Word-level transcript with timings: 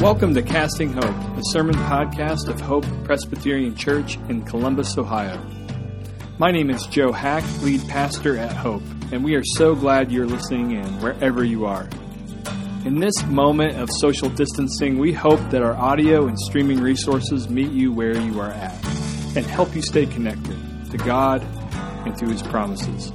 Welcome 0.00 0.34
to 0.34 0.42
Casting 0.42 0.92
Hope, 0.92 1.04
a 1.04 1.40
sermon 1.52 1.74
podcast 1.74 2.48
of 2.48 2.60
Hope 2.60 2.84
Presbyterian 3.04 3.74
Church 3.74 4.18
in 4.28 4.42
Columbus, 4.44 4.98
Ohio. 4.98 5.40
My 6.38 6.50
name 6.50 6.68
is 6.68 6.86
Joe 6.86 7.12
Hack, 7.12 7.42
lead 7.62 7.80
pastor 7.88 8.36
at 8.36 8.52
Hope, 8.52 8.82
and 9.10 9.24
we 9.24 9.36
are 9.36 9.42
so 9.42 9.74
glad 9.74 10.12
you're 10.12 10.26
listening 10.26 10.72
in 10.72 10.84
wherever 11.00 11.42
you 11.42 11.64
are. 11.64 11.88
In 12.84 13.00
this 13.00 13.24
moment 13.24 13.78
of 13.78 13.88
social 13.90 14.28
distancing, 14.28 14.98
we 14.98 15.14
hope 15.14 15.40
that 15.48 15.62
our 15.62 15.74
audio 15.74 16.26
and 16.26 16.38
streaming 16.38 16.80
resources 16.80 17.48
meet 17.48 17.72
you 17.72 17.90
where 17.90 18.20
you 18.20 18.38
are 18.38 18.50
at 18.50 18.74
and 19.34 19.46
help 19.46 19.74
you 19.74 19.80
stay 19.80 20.04
connected 20.04 20.58
to 20.90 20.98
God 20.98 21.42
and 22.04 22.16
to 22.18 22.26
His 22.26 22.42
promises. 22.42 23.12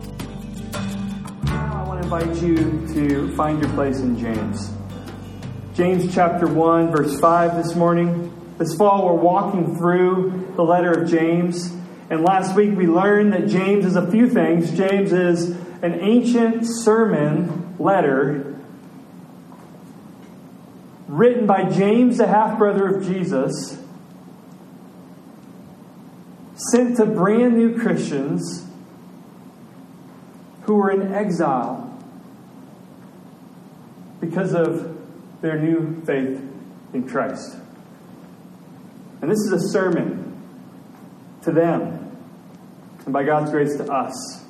I 1.45 1.83
want 1.87 2.01
to 2.01 2.05
invite 2.05 2.41
you 2.41 2.55
to 2.95 3.33
find 3.35 3.61
your 3.61 3.71
place 3.73 3.99
in 3.99 4.17
James. 4.17 4.71
James 5.81 6.13
chapter 6.13 6.45
1, 6.45 6.91
verse 6.91 7.19
5 7.19 7.55
this 7.55 7.75
morning. 7.75 8.31
This 8.59 8.75
fall, 8.75 9.03
we're 9.03 9.19
walking 9.19 9.77
through 9.77 10.53
the 10.55 10.61
letter 10.61 10.91
of 10.91 11.09
James. 11.09 11.75
And 12.11 12.21
last 12.21 12.55
week, 12.55 12.77
we 12.77 12.85
learned 12.85 13.33
that 13.33 13.47
James 13.47 13.83
is 13.85 13.95
a 13.95 14.11
few 14.11 14.29
things. 14.29 14.77
James 14.77 15.11
is 15.11 15.49
an 15.81 15.95
ancient 16.01 16.67
sermon 16.67 17.75
letter 17.79 18.59
written 21.07 21.47
by 21.47 21.67
James, 21.67 22.19
the 22.19 22.27
half 22.27 22.59
brother 22.59 22.97
of 22.97 23.03
Jesus, 23.03 23.81
sent 26.53 26.97
to 26.97 27.07
brand 27.07 27.57
new 27.57 27.75
Christians 27.79 28.67
who 30.61 30.75
were 30.75 30.91
in 30.91 31.11
exile 31.11 31.87
because 34.19 34.53
of 34.53 35.00
their 35.41 35.59
new 35.59 36.01
faith 36.05 36.41
in 36.93 37.07
Christ. 37.07 37.57
And 39.21 39.29
this 39.29 39.39
is 39.39 39.51
a 39.51 39.69
sermon 39.69 40.41
to 41.43 41.51
them, 41.51 42.17
and 43.05 43.13
by 43.13 43.23
God's 43.23 43.51
grace 43.51 43.75
to 43.77 43.91
us. 43.91 44.43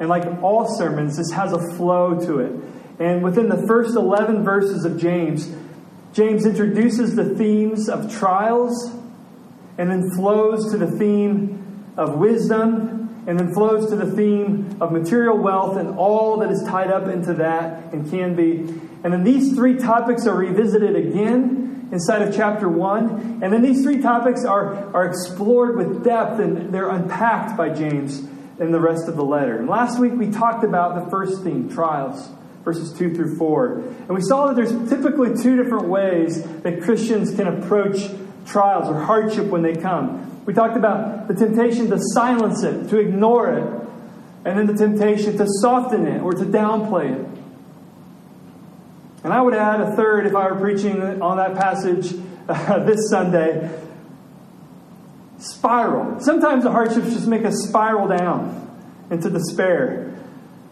And 0.00 0.08
like 0.08 0.24
all 0.42 0.66
sermons, 0.76 1.16
this 1.16 1.30
has 1.32 1.52
a 1.52 1.76
flow 1.76 2.18
to 2.26 2.40
it. 2.40 2.52
And 2.98 3.22
within 3.22 3.48
the 3.48 3.64
first 3.66 3.96
11 3.96 4.44
verses 4.44 4.84
of 4.84 4.98
James, 4.98 5.50
James 6.12 6.46
introduces 6.46 7.16
the 7.16 7.34
themes 7.34 7.88
of 7.88 8.12
trials, 8.12 8.92
and 9.78 9.90
then 9.90 10.10
flows 10.16 10.70
to 10.72 10.78
the 10.78 10.90
theme 10.98 11.92
of 11.96 12.18
wisdom, 12.18 13.24
and 13.26 13.38
then 13.38 13.52
flows 13.54 13.88
to 13.90 13.96
the 13.96 14.14
theme 14.14 14.76
of 14.80 14.92
material 14.92 15.38
wealth 15.38 15.78
and 15.78 15.96
all 15.96 16.38
that 16.38 16.50
is 16.50 16.62
tied 16.66 16.90
up 16.90 17.08
into 17.08 17.32
that 17.34 17.92
and 17.92 18.10
can 18.10 18.34
be. 18.34 18.80
And 19.04 19.12
then 19.12 19.22
these 19.22 19.54
three 19.54 19.76
topics 19.76 20.26
are 20.26 20.34
revisited 20.34 20.96
again 20.96 21.90
inside 21.92 22.22
of 22.22 22.34
chapter 22.34 22.68
1. 22.68 23.40
And 23.42 23.52
then 23.52 23.62
these 23.62 23.82
three 23.82 24.00
topics 24.00 24.44
are, 24.44 24.94
are 24.94 25.04
explored 25.04 25.76
with 25.76 26.02
depth 26.02 26.40
and 26.40 26.72
they're 26.72 26.88
unpacked 26.88 27.56
by 27.56 27.68
James 27.68 28.18
in 28.58 28.72
the 28.72 28.80
rest 28.80 29.06
of 29.08 29.16
the 29.16 29.24
letter. 29.24 29.58
And 29.58 29.68
last 29.68 30.00
week 30.00 30.14
we 30.14 30.30
talked 30.30 30.64
about 30.64 31.04
the 31.04 31.10
first 31.10 31.42
theme, 31.42 31.68
trials, 31.68 32.30
verses 32.64 32.96
2 32.98 33.14
through 33.14 33.36
4. 33.36 33.78
And 33.78 34.10
we 34.10 34.22
saw 34.22 34.46
that 34.46 34.56
there's 34.56 34.72
typically 34.88 35.36
two 35.42 35.62
different 35.62 35.88
ways 35.88 36.42
that 36.62 36.82
Christians 36.82 37.34
can 37.34 37.46
approach 37.46 38.10
trials 38.46 38.88
or 38.88 39.02
hardship 39.04 39.46
when 39.46 39.62
they 39.62 39.74
come. 39.74 40.42
We 40.46 40.54
talked 40.54 40.76
about 40.76 41.28
the 41.28 41.34
temptation 41.34 41.90
to 41.90 41.98
silence 41.98 42.62
it, 42.62 42.88
to 42.88 42.98
ignore 42.98 43.52
it, 43.52 43.88
and 44.44 44.58
then 44.58 44.66
the 44.66 44.74
temptation 44.74 45.36
to 45.38 45.46
soften 45.60 46.06
it 46.06 46.22
or 46.22 46.32
to 46.32 46.44
downplay 46.44 47.18
it. 47.18 47.33
And 49.24 49.32
I 49.32 49.40
would 49.40 49.54
add 49.54 49.80
a 49.80 49.96
third 49.96 50.26
if 50.26 50.36
I 50.36 50.52
were 50.52 50.60
preaching 50.60 51.22
on 51.22 51.38
that 51.38 51.56
passage 51.56 52.14
uh, 52.48 52.84
this 52.84 53.08
Sunday 53.08 53.70
spiral. 55.38 56.20
Sometimes 56.20 56.64
the 56.64 56.70
hardships 56.70 57.12
just 57.12 57.26
make 57.26 57.44
us 57.44 57.64
spiral 57.66 58.06
down 58.06 58.60
into 59.10 59.30
despair. 59.30 60.14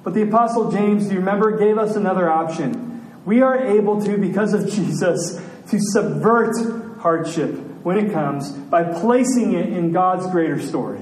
But 0.04 0.14
the 0.14 0.22
Apostle 0.22 0.70
James, 0.70 1.06
do 1.06 1.14
you 1.14 1.20
remember, 1.20 1.56
gave 1.56 1.78
us 1.78 1.96
another 1.96 2.28
option. 2.30 3.20
We 3.24 3.40
are 3.40 3.56
able 3.56 4.02
to, 4.02 4.18
because 4.18 4.52
of 4.52 4.68
Jesus, 4.74 5.40
to 5.70 5.78
subvert 5.92 7.00
hardship 7.00 7.54
when 7.82 7.98
it 7.98 8.12
comes 8.12 8.50
by 8.50 8.84
placing 8.84 9.54
it 9.54 9.70
in 9.70 9.92
God's 9.92 10.26
greater 10.30 10.60
story. 10.60 11.01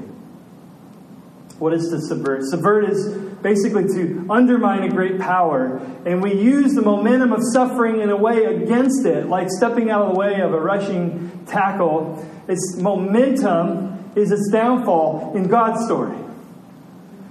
What 1.60 1.74
is 1.74 1.90
to 1.90 2.00
subvert? 2.00 2.42
Subvert 2.44 2.88
is 2.88 3.06
basically 3.42 3.84
to 3.84 4.26
undermine 4.30 4.82
a 4.82 4.88
great 4.88 5.20
power. 5.20 5.76
And 6.06 6.22
we 6.22 6.32
use 6.32 6.72
the 6.72 6.80
momentum 6.80 7.34
of 7.34 7.40
suffering 7.52 8.00
in 8.00 8.08
a 8.08 8.16
way 8.16 8.46
against 8.46 9.04
it, 9.04 9.26
like 9.26 9.48
stepping 9.50 9.90
out 9.90 10.06
of 10.06 10.14
the 10.14 10.18
way 10.18 10.40
of 10.40 10.54
a 10.54 10.58
rushing 10.58 11.44
tackle. 11.46 12.26
Its 12.48 12.76
momentum 12.78 14.10
is 14.16 14.32
its 14.32 14.48
downfall 14.50 15.36
in 15.36 15.48
God's 15.48 15.84
story. 15.84 16.16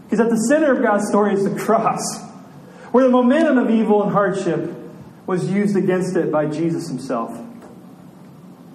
Because 0.04 0.20
at 0.20 0.30
the 0.30 0.38
center 0.48 0.76
of 0.76 0.84
God's 0.84 1.08
story 1.10 1.34
is 1.34 1.44
the 1.44 1.60
cross, 1.60 2.00
where 2.92 3.04
the 3.04 3.10
momentum 3.10 3.58
of 3.58 3.72
evil 3.72 4.04
and 4.04 4.12
hardship 4.12 4.76
was 5.26 5.50
used 5.50 5.76
against 5.76 6.16
it 6.16 6.32
by 6.32 6.46
Jesus 6.46 6.88
himself. 6.88 7.36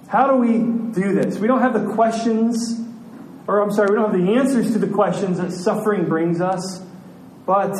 How 0.08 0.26
do 0.26 0.36
we 0.36 0.58
do 0.92 1.14
this? 1.14 1.38
We 1.38 1.46
don't 1.46 1.60
have 1.60 1.74
the 1.74 1.94
questions, 1.94 2.80
or 3.46 3.60
I'm 3.60 3.70
sorry, 3.70 3.90
we 3.90 3.96
don't 3.96 4.10
have 4.10 4.20
the 4.20 4.34
answers 4.34 4.72
to 4.72 4.78
the 4.78 4.88
questions 4.88 5.38
that 5.38 5.52
suffering 5.52 6.06
brings 6.08 6.40
us 6.40 6.84
but 7.46 7.74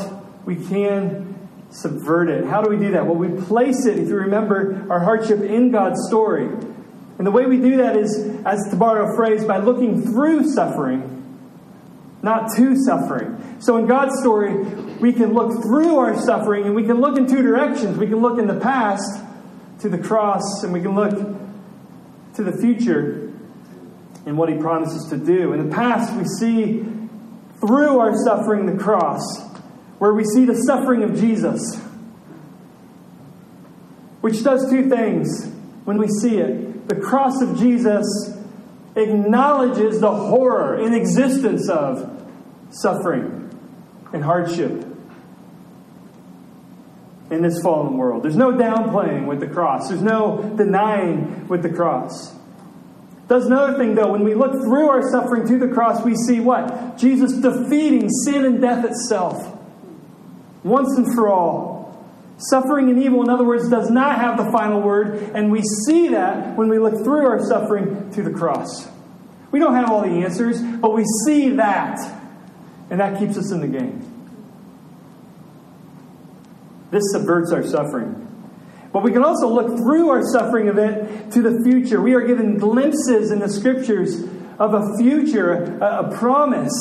we 0.45 0.57
can 0.57 1.49
subvert 1.71 2.29
it. 2.29 2.45
How 2.45 2.63
do 2.63 2.71
we 2.71 2.77
do 2.77 2.93
that? 2.93 3.07
Well, 3.07 3.17
we 3.17 3.29
place 3.43 3.87
it, 3.87 3.99
if 3.99 4.09
you 4.09 4.17
remember, 4.17 4.87
our 4.91 5.01
hardship 5.01 5.41
in 5.41 5.71
God's 5.71 6.07
story. 6.07 6.47
And 7.17 7.27
the 7.27 7.31
way 7.31 7.47
we 7.47 7.59
do 7.59 7.79
that 7.79 7.97
is, 7.97 8.19
as 8.45 8.69
to 8.71 8.77
borrow 8.77 9.13
a 9.13 9.17
phrase, 9.17 9.45
by 9.45 9.59
looking 9.59 10.03
through 10.03 10.51
suffering, 10.53 11.11
not 12.23 12.49
to 12.57 12.77
suffering. 12.85 13.59
So 13.61 13.77
in 13.79 13.87
God's 13.87 14.19
story, 14.21 14.57
we 15.01 15.13
can 15.13 15.33
look 15.33 15.63
through 15.63 15.97
our 15.97 16.19
suffering 16.21 16.65
and 16.65 16.75
we 16.75 16.85
can 16.85 17.01
look 17.01 17.17
in 17.19 17.27
two 17.27 17.43
directions. 17.43 17.99
We 17.99 18.07
can 18.07 18.21
look 18.21 18.39
in 18.39 18.47
the 18.47 18.59
past 18.61 19.23
to 19.81 19.89
the 19.89 19.99
cross, 19.99 20.63
and 20.63 20.73
we 20.73 20.81
can 20.81 20.95
look 20.95 21.15
to 22.35 22.43
the 22.43 22.57
future 22.61 23.33
and 24.27 24.37
what 24.39 24.49
He 24.49 24.57
promises 24.57 25.09
to 25.11 25.17
do. 25.17 25.53
In 25.53 25.69
the 25.69 25.75
past, 25.75 26.15
we 26.17 26.25
see 26.25 26.85
through 27.61 27.99
our 27.99 28.17
suffering 28.25 28.67
the 28.67 28.83
cross 28.83 29.21
where 29.99 30.13
we 30.13 30.25
see 30.25 30.45
the 30.45 30.55
suffering 30.67 31.03
of 31.03 31.19
Jesus, 31.19 31.77
which 34.21 34.43
does 34.43 34.69
two 34.71 34.89
things 34.89 35.51
when 35.85 35.99
we 35.99 36.09
see 36.09 36.39
it. 36.39 36.89
The 36.89 36.97
cross 36.97 37.41
of 37.41 37.59
Jesus 37.59 38.05
acknowledges 38.97 40.01
the 40.01 40.11
horror 40.11 40.79
in 40.79 40.95
existence 40.95 41.69
of 41.69 42.11
suffering 42.71 43.51
and 44.13 44.23
hardship 44.23 44.87
in 47.31 47.43
this 47.43 47.61
fallen 47.63 47.97
world. 47.97 48.23
There's 48.23 48.37
no 48.37 48.53
downplaying 48.53 49.27
with 49.27 49.41
the 49.41 49.49
cross, 49.49 49.89
there's 49.89 50.03
no 50.03 50.55
denying 50.57 51.49
with 51.49 51.63
the 51.63 51.71
cross. 51.71 52.35
Does 53.29 53.47
another 53.47 53.79
thing, 53.79 53.95
though. 53.95 54.13
When 54.13 54.23
we 54.23 54.35
look 54.35 54.53
through 54.53 54.89
our 54.89 55.11
suffering 55.11 55.47
to 55.49 55.59
the 55.59 55.73
cross, 55.73 56.05
we 56.05 56.15
see 56.15 56.41
what? 56.41 56.99
Jesus 56.99 57.33
defeating 57.41 58.09
sin 58.09 58.45
and 58.45 58.61
death 58.61 58.85
itself 58.85 59.37
once 60.63 60.97
and 60.97 61.15
for 61.15 61.29
all. 61.29 61.75
Suffering 62.37 62.91
and 62.91 63.01
evil, 63.01 63.23
in 63.23 63.31
other 63.31 63.45
words, 63.45 63.69
does 63.71 63.91
not 63.91 64.19
have 64.19 64.37
the 64.37 64.51
final 64.51 64.81
word, 64.81 65.31
and 65.35 65.53
we 65.53 65.63
see 65.87 66.09
that 66.09 66.57
when 66.57 66.69
we 66.69 66.79
look 66.79 67.05
through 67.05 67.27
our 67.27 67.45
suffering 67.47 68.11
to 68.13 68.23
the 68.23 68.31
cross. 68.31 68.89
We 69.53 69.61
don't 69.61 69.75
have 69.75 69.89
all 69.89 70.01
the 70.01 70.25
answers, 70.25 70.61
but 70.61 70.93
we 70.93 71.05
see 71.25 71.51
that, 71.51 71.99
and 72.91 72.99
that 72.99 73.21
keeps 73.21 73.39
us 73.39 73.53
in 73.53 73.61
the 73.61 73.69
game. 73.69 74.01
This 76.91 77.05
subverts 77.13 77.53
our 77.53 77.63
suffering. 77.63 78.34
But 78.95 79.03
we 79.03 79.11
can 79.11 79.25
also 79.25 79.49
look 79.49 79.77
through 79.77 80.09
our 80.09 80.23
suffering 80.23 80.69
event 80.69 81.33
to 81.33 81.43
the 81.43 81.61
future. 81.65 82.01
We 82.01 82.15
are 82.15 82.21
given 82.21 82.59
glimpses 82.59 83.33
in 83.33 83.41
the 83.41 83.49
scriptures 83.49 84.23
of 84.61 84.73
a 84.73 84.97
future, 84.97 85.77
a, 85.81 86.05
a 86.05 86.17
promise 86.17 86.73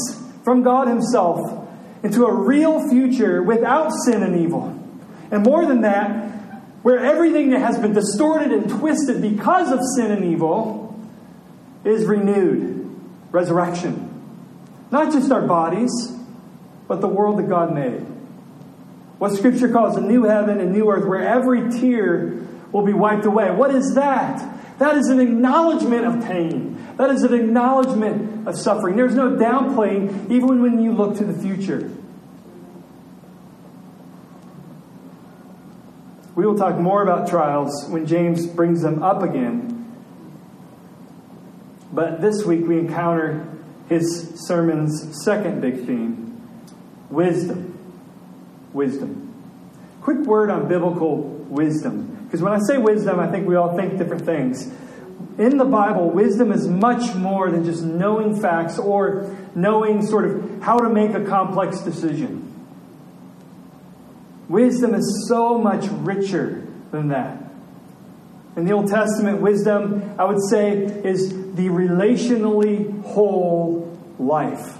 from 0.43 0.61
God 0.61 0.87
Himself 0.87 1.67
into 2.03 2.25
a 2.25 2.31
real 2.31 2.87
future 2.87 3.41
without 3.41 3.91
sin 4.05 4.21
and 4.21 4.39
evil. 4.39 4.79
And 5.31 5.43
more 5.43 5.65
than 5.65 5.81
that, 5.81 6.29
where 6.83 6.99
everything 6.99 7.49
that 7.49 7.61
has 7.61 7.79
been 7.79 7.93
distorted 7.93 8.51
and 8.51 8.69
twisted 8.69 9.19
because 9.19 9.71
of 9.71 9.79
sin 9.95 10.11
and 10.11 10.23
evil 10.23 10.95
is 11.83 12.05
renewed. 12.05 12.95
Resurrection. 13.31 14.11
Not 14.91 15.11
just 15.11 15.31
our 15.31 15.47
bodies, 15.47 15.89
but 16.87 17.01
the 17.01 17.07
world 17.07 17.39
that 17.39 17.49
God 17.49 17.73
made. 17.73 18.05
What 19.17 19.31
Scripture 19.33 19.69
calls 19.69 19.95
a 19.95 20.01
new 20.01 20.23
heaven 20.23 20.59
and 20.59 20.71
new 20.71 20.89
earth, 20.89 21.05
where 21.05 21.21
every 21.21 21.71
tear 21.71 22.39
will 22.71 22.85
be 22.85 22.93
wiped 22.93 23.25
away. 23.25 23.51
What 23.51 23.73
is 23.73 23.95
that? 23.95 24.79
That 24.79 24.97
is 24.97 25.07
an 25.07 25.19
acknowledgement 25.19 26.05
of 26.05 26.25
pain. 26.25 26.95
That 26.97 27.11
is 27.11 27.23
an 27.23 27.33
acknowledgement 27.33 28.47
of 28.47 28.57
suffering. 28.57 28.95
There's 28.95 29.15
no 29.15 29.31
downplaying, 29.31 30.31
even 30.31 30.61
when 30.61 30.81
you 30.81 30.91
look 30.91 31.17
to 31.17 31.23
the 31.25 31.39
future. 31.39 31.89
We 36.35 36.47
will 36.47 36.57
talk 36.57 36.77
more 36.77 37.03
about 37.03 37.29
trials 37.29 37.87
when 37.89 38.07
James 38.07 38.47
brings 38.47 38.81
them 38.81 39.03
up 39.03 39.21
again. 39.21 39.69
But 41.91 42.21
this 42.21 42.43
week 42.43 42.65
we 42.65 42.79
encounter 42.79 43.47
his 43.87 44.31
sermon's 44.47 45.23
second 45.23 45.61
big 45.61 45.85
theme 45.85 46.41
wisdom. 47.11 47.72
Wisdom. 48.73 49.33
Quick 50.01 50.19
word 50.19 50.49
on 50.49 50.67
biblical 50.67 51.17
wisdom. 51.17 52.25
Because 52.25 52.41
when 52.41 52.53
I 52.53 52.59
say 52.67 52.77
wisdom, 52.77 53.19
I 53.19 53.31
think 53.31 53.47
we 53.47 53.55
all 53.55 53.75
think 53.75 53.97
different 53.97 54.25
things. 54.25 54.69
In 55.37 55.57
the 55.57 55.65
Bible, 55.65 56.09
wisdom 56.09 56.51
is 56.51 56.67
much 56.67 57.15
more 57.15 57.49
than 57.49 57.63
just 57.63 57.83
knowing 57.83 58.39
facts 58.39 58.77
or 58.77 59.35
knowing 59.55 60.05
sort 60.05 60.25
of 60.25 60.61
how 60.61 60.77
to 60.77 60.89
make 60.89 61.13
a 61.13 61.23
complex 61.23 61.79
decision. 61.81 62.51
Wisdom 64.49 64.93
is 64.93 65.25
so 65.27 65.57
much 65.57 65.85
richer 65.87 66.67
than 66.91 67.07
that. 67.09 67.37
In 68.55 68.65
the 68.65 68.73
Old 68.73 68.87
Testament, 68.87 69.41
wisdom, 69.41 70.15
I 70.19 70.25
would 70.25 70.41
say, 70.49 70.73
is 70.73 71.29
the 71.29 71.69
relationally 71.69 73.03
whole 73.03 73.97
life. 74.19 74.77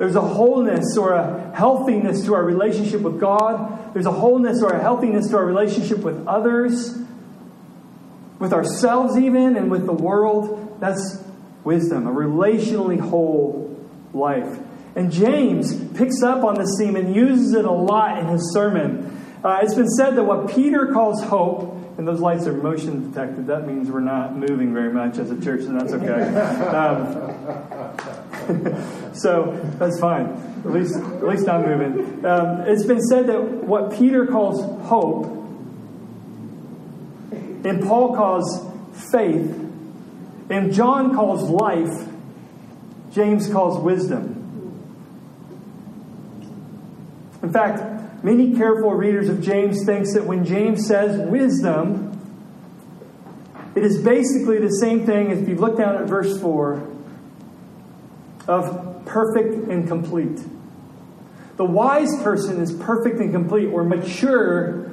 There's 0.00 0.16
a 0.16 0.22
wholeness 0.22 0.96
or 0.96 1.12
a 1.12 1.52
healthiness 1.54 2.24
to 2.24 2.32
our 2.32 2.42
relationship 2.42 3.02
with 3.02 3.20
God. 3.20 3.92
There's 3.92 4.06
a 4.06 4.10
wholeness 4.10 4.62
or 4.62 4.70
a 4.70 4.80
healthiness 4.80 5.28
to 5.28 5.36
our 5.36 5.44
relationship 5.44 5.98
with 5.98 6.26
others, 6.26 6.96
with 8.38 8.54
ourselves, 8.54 9.18
even, 9.18 9.58
and 9.58 9.70
with 9.70 9.84
the 9.84 9.92
world. 9.92 10.78
That's 10.80 11.22
wisdom, 11.64 12.06
a 12.06 12.10
relationally 12.10 12.98
whole 12.98 13.78
life. 14.14 14.58
And 14.96 15.12
James 15.12 15.74
picks 15.90 16.22
up 16.22 16.44
on 16.44 16.54
this 16.54 16.70
theme 16.78 16.96
and 16.96 17.14
uses 17.14 17.52
it 17.52 17.66
a 17.66 17.70
lot 17.70 18.20
in 18.20 18.26
his 18.28 18.54
sermon. 18.54 19.22
Uh, 19.44 19.58
it's 19.62 19.74
been 19.74 19.90
said 19.90 20.16
that 20.16 20.24
what 20.24 20.48
Peter 20.48 20.94
calls 20.94 21.22
hope, 21.24 21.76
and 21.98 22.08
those 22.08 22.20
lights 22.20 22.46
are 22.46 22.54
motion 22.54 23.10
detected, 23.10 23.48
that 23.48 23.66
means 23.66 23.90
we're 23.90 24.00
not 24.00 24.34
moving 24.34 24.72
very 24.72 24.94
much 24.94 25.18
as 25.18 25.30
a 25.30 25.38
church, 25.42 25.60
and 25.60 25.78
that's 25.78 25.92
okay. 25.92 26.56
Um, 26.70 28.09
so 29.12 29.58
that's 29.78 30.00
fine. 30.00 30.26
At 30.64 30.72
least, 30.72 30.96
at 30.96 31.26
least 31.26 31.48
I'm 31.48 31.62
moving. 31.62 32.24
Um, 32.24 32.62
it's 32.62 32.84
been 32.84 33.00
said 33.00 33.26
that 33.28 33.40
what 33.40 33.92
Peter 33.92 34.26
calls 34.26 34.60
hope, 34.86 35.26
and 37.32 37.82
Paul 37.82 38.14
calls 38.14 38.66
faith, 39.12 39.50
and 40.50 40.72
John 40.72 41.14
calls 41.14 41.48
life, 41.48 42.08
James 43.12 43.48
calls 43.48 43.78
wisdom. 43.82 44.36
In 47.42 47.52
fact, 47.52 48.24
many 48.24 48.54
careful 48.54 48.92
readers 48.92 49.28
of 49.28 49.40
James 49.40 49.84
thinks 49.84 50.12
that 50.14 50.26
when 50.26 50.44
James 50.44 50.86
says 50.86 51.18
wisdom, 51.28 52.08
it 53.74 53.84
is 53.84 54.02
basically 54.02 54.58
the 54.58 54.70
same 54.80 55.06
thing 55.06 55.30
if 55.30 55.48
you 55.48 55.54
look 55.54 55.78
down 55.78 55.96
at 55.96 56.06
verse 56.06 56.40
4 56.40 56.89
of 58.48 59.04
perfect 59.06 59.68
and 59.68 59.86
complete. 59.86 60.40
The 61.56 61.64
wise 61.64 62.10
person 62.22 62.60
is 62.60 62.72
perfect 62.72 63.20
and 63.20 63.32
complete, 63.32 63.66
or 63.66 63.84
mature 63.84 64.90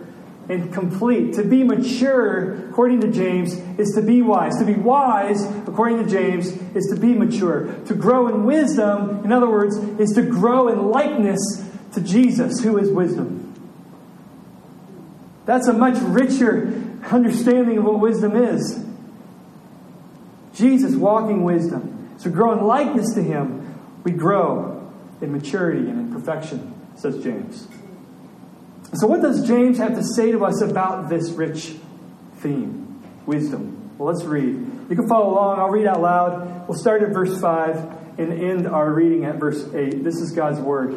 and 0.50 0.74
complete. 0.74 1.34
To 1.34 1.44
be 1.44 1.64
mature, 1.64 2.70
according 2.70 3.02
to 3.02 3.12
James, 3.12 3.54
is 3.80 3.94
to 3.96 4.02
be 4.02 4.22
wise. 4.22 4.54
To 4.60 4.66
be 4.66 4.76
wise, 4.76 5.46
according 5.68 6.04
to 6.04 6.10
James, 6.10 6.48
is 6.76 6.88
to 6.94 7.00
be 7.00 7.14
mature. 7.14 7.74
To 7.86 7.94
grow 7.94 8.28
in 8.28 8.44
wisdom, 8.44 9.24
in 9.24 9.32
other 9.32 9.50
words, 9.50 9.78
is 10.00 10.12
to 10.12 10.22
grow 10.22 10.68
in 10.68 10.88
likeness 10.90 11.40
to 11.94 12.02
Jesus, 12.02 12.62
who 12.62 12.78
is 12.78 12.90
wisdom. 12.90 13.54
That's 15.46 15.68
a 15.68 15.74
much 15.74 15.98
richer 16.00 16.84
understanding 17.10 17.78
of 17.78 17.86
what 17.86 18.00
wisdom 18.00 18.36
is. 18.36 18.84
Jesus 20.54 20.96
walking 20.96 21.44
wisdom. 21.44 21.97
So, 22.18 22.30
grow 22.30 22.54
in 22.54 22.66
likeness 22.66 23.14
to 23.16 23.24
him, 23.24 23.76
we 24.04 24.12
grow 24.12 24.92
in 25.22 25.32
maturity 25.32 25.90
and 25.90 26.00
in 26.00 26.14
perfection, 26.14 26.74
says 26.96 27.22
James. 27.24 27.68
So, 28.94 29.08
what 29.08 29.22
does 29.22 29.46
James 29.48 29.78
have 29.78 29.96
to 29.96 30.04
say 30.04 30.32
to 30.32 30.46
us 30.46 30.62
about 30.62 31.10
this 31.10 31.32
rich 31.32 31.76
theme? 32.38 33.04
Wisdom. 33.26 33.92
Well, 33.98 34.14
let's 34.14 34.24
read. 34.24 34.56
You 34.90 34.96
can 34.96 35.08
follow 35.08 35.34
along. 35.34 35.60
I'll 35.60 35.70
read 35.70 35.88
out 35.88 36.02
loud. 36.02 36.68
We'll 36.68 36.78
start 36.78 37.04
at 37.04 37.10
verse 37.10 37.40
5 37.40 38.20
and 38.20 38.34
end 38.34 38.68
our 38.68 38.92
reading 38.92 39.26
at 39.26 39.36
verse 39.36 39.64
8. 39.74 40.04
This 40.04 40.16
is 40.16 40.32
God's 40.32 40.60
word. 40.60 40.96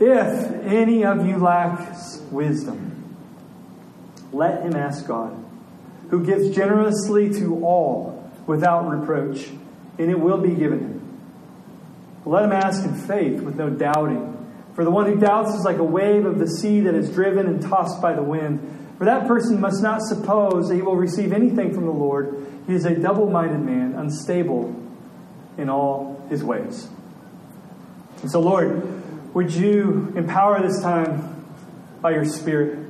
If 0.00 0.64
any 0.64 1.04
of 1.04 1.26
you 1.26 1.38
lacks 1.38 2.20
wisdom, 2.30 3.16
let 4.32 4.62
him 4.62 4.76
ask 4.76 5.06
God, 5.06 5.34
who 6.10 6.24
gives 6.24 6.54
generously 6.54 7.30
to 7.40 7.64
all 7.64 8.30
without 8.46 8.88
reproach, 8.88 9.48
and 9.98 10.10
it 10.10 10.18
will 10.18 10.38
be 10.38 10.54
given 10.54 10.80
him. 10.80 10.98
Let 12.24 12.44
him 12.44 12.52
ask 12.52 12.84
in 12.84 12.94
faith 12.94 13.40
with 13.40 13.56
no 13.56 13.70
doubting. 13.70 14.34
For 14.74 14.84
the 14.84 14.90
one 14.90 15.06
who 15.06 15.16
doubts 15.16 15.54
is 15.54 15.64
like 15.64 15.78
a 15.78 15.84
wave 15.84 16.24
of 16.24 16.38
the 16.38 16.46
sea 16.46 16.80
that 16.80 16.94
is 16.94 17.10
driven 17.10 17.46
and 17.46 17.60
tossed 17.60 18.00
by 18.00 18.12
the 18.12 18.22
wind. 18.22 18.94
For 18.98 19.06
that 19.06 19.26
person 19.26 19.60
must 19.60 19.82
not 19.82 20.02
suppose 20.02 20.68
that 20.68 20.74
he 20.74 20.82
will 20.82 20.96
receive 20.96 21.32
anything 21.32 21.72
from 21.72 21.86
the 21.86 21.92
Lord. 21.92 22.46
He 22.66 22.74
is 22.74 22.84
a 22.84 22.94
double 22.94 23.30
minded 23.30 23.60
man, 23.60 23.94
unstable 23.94 24.74
in 25.56 25.68
all 25.70 26.24
his 26.28 26.44
ways. 26.44 26.88
And 28.22 28.30
so, 28.30 28.40
Lord, 28.40 29.34
would 29.34 29.52
you 29.52 30.12
empower 30.16 30.60
this 30.60 30.80
time 30.82 31.46
by 32.00 32.10
your 32.10 32.24
Spirit? 32.24 32.87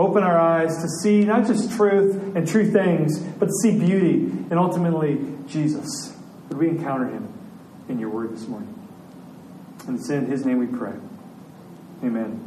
Open 0.00 0.22
our 0.22 0.40
eyes 0.40 0.74
to 0.80 0.88
see 1.02 1.26
not 1.26 1.46
just 1.46 1.76
truth 1.76 2.34
and 2.34 2.48
true 2.48 2.70
things, 2.70 3.18
but 3.18 3.46
to 3.48 3.52
see 3.62 3.78
beauty 3.78 4.14
and 4.48 4.54
ultimately 4.54 5.18
Jesus. 5.46 6.16
Would 6.48 6.56
we 6.56 6.68
encounter 6.70 7.06
him 7.06 7.30
in 7.86 7.98
your 7.98 8.08
word 8.08 8.34
this 8.34 8.48
morning? 8.48 8.74
And 9.86 9.98
it's 9.98 10.08
in 10.08 10.24
his 10.24 10.46
name 10.46 10.56
we 10.56 10.68
pray. 10.68 10.94
Amen. 12.02 12.42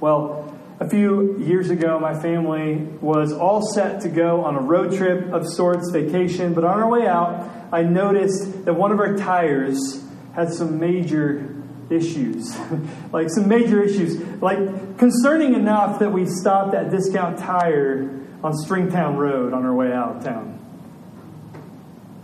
Well, 0.00 0.58
a 0.80 0.88
few 0.88 1.36
years 1.40 1.68
ago, 1.68 2.00
my 2.00 2.18
family 2.18 2.76
was 3.02 3.30
all 3.30 3.60
set 3.60 4.00
to 4.00 4.08
go 4.08 4.44
on 4.44 4.56
a 4.56 4.62
road 4.62 4.96
trip 4.96 5.30
of 5.30 5.46
sorts, 5.46 5.90
vacation, 5.90 6.54
but 6.54 6.64
on 6.64 6.80
our 6.80 6.88
way 6.88 7.06
out, 7.06 7.50
I 7.70 7.82
noticed 7.82 8.64
that 8.64 8.72
one 8.72 8.92
of 8.92 8.98
our 8.98 9.14
tires 9.18 10.02
had 10.34 10.54
some 10.54 10.80
major 10.80 11.54
issues. 11.90 12.56
like 13.12 13.28
some 13.30 13.48
major 13.48 13.82
issues. 13.82 14.18
Like 14.42 14.98
concerning 14.98 15.54
enough 15.54 15.98
that 16.00 16.12
we 16.12 16.26
stopped 16.26 16.74
at 16.74 16.90
Discount 16.90 17.38
Tire 17.38 18.10
on 18.42 18.52
Stringtown 18.64 19.16
Road 19.16 19.52
on 19.52 19.64
our 19.64 19.74
way 19.74 19.92
out 19.92 20.16
of 20.16 20.24
town. 20.24 20.54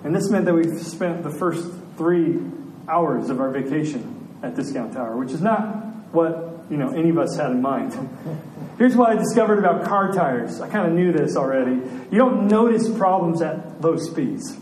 And 0.04 0.14
this 0.14 0.30
meant 0.30 0.44
that 0.44 0.54
we 0.54 0.64
spent 0.78 1.22
the 1.22 1.30
first 1.30 1.66
three 1.96 2.40
hours 2.88 3.30
of 3.30 3.40
our 3.40 3.50
vacation 3.50 4.38
at 4.42 4.54
Discount 4.54 4.92
Tire, 4.92 5.16
which 5.16 5.32
is 5.32 5.40
not 5.40 5.84
what 6.12 6.66
you 6.70 6.76
know 6.76 6.90
any 6.90 7.10
of 7.10 7.18
us 7.18 7.36
had 7.36 7.50
in 7.50 7.62
mind. 7.62 7.92
Here's 8.78 8.96
what 8.96 9.10
I 9.10 9.16
discovered 9.16 9.58
about 9.58 9.84
car 9.84 10.12
tires. 10.12 10.60
I 10.60 10.68
kind 10.68 10.88
of 10.88 10.94
knew 10.94 11.12
this 11.12 11.36
already. 11.36 11.72
You 12.10 12.18
don't 12.18 12.48
notice 12.48 12.88
problems 12.90 13.40
at 13.40 13.80
low 13.80 13.96
speeds. 13.96 14.56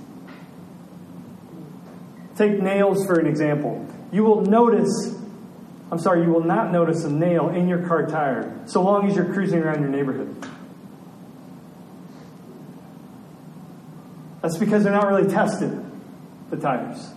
Take 2.36 2.60
nails 2.60 3.06
for 3.06 3.18
an 3.18 3.26
example. 3.26 3.86
You 4.12 4.24
will 4.24 4.42
notice, 4.42 5.18
I'm 5.90 5.98
sorry, 5.98 6.22
you 6.22 6.30
will 6.30 6.44
not 6.44 6.70
notice 6.70 7.04
a 7.04 7.10
nail 7.10 7.48
in 7.48 7.66
your 7.66 7.86
car 7.88 8.06
tire 8.06 8.60
so 8.66 8.82
long 8.82 9.08
as 9.08 9.16
you're 9.16 9.32
cruising 9.32 9.60
around 9.60 9.80
your 9.80 9.90
neighborhood. 9.90 10.36
That's 14.42 14.58
because 14.58 14.82
they're 14.82 14.92
not 14.92 15.06
really 15.06 15.30
tested, 15.30 15.84
the 16.50 16.56
tires. 16.56 17.10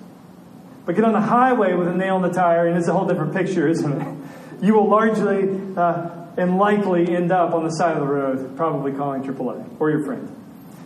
But 0.85 0.95
get 0.95 1.03
on 1.03 1.13
the 1.13 1.21
highway 1.21 1.73
with 1.73 1.87
a 1.87 1.93
nail 1.93 2.15
in 2.17 2.21
the 2.21 2.29
tire, 2.29 2.67
and 2.67 2.77
it's 2.77 2.87
a 2.87 2.93
whole 2.93 3.07
different 3.07 3.33
picture, 3.33 3.67
isn't 3.69 4.01
it? 4.01 4.17
You 4.61 4.75
will 4.75 4.87
largely 4.87 5.49
uh, 5.75 6.09
and 6.37 6.57
likely 6.57 7.13
end 7.13 7.31
up 7.31 7.53
on 7.53 7.63
the 7.63 7.71
side 7.71 7.93
of 7.93 7.99
the 7.99 8.07
road, 8.07 8.55
probably 8.55 8.93
calling 8.93 9.23
AAA 9.23 9.79
or 9.79 9.89
your 9.89 10.05
friend. 10.05 10.31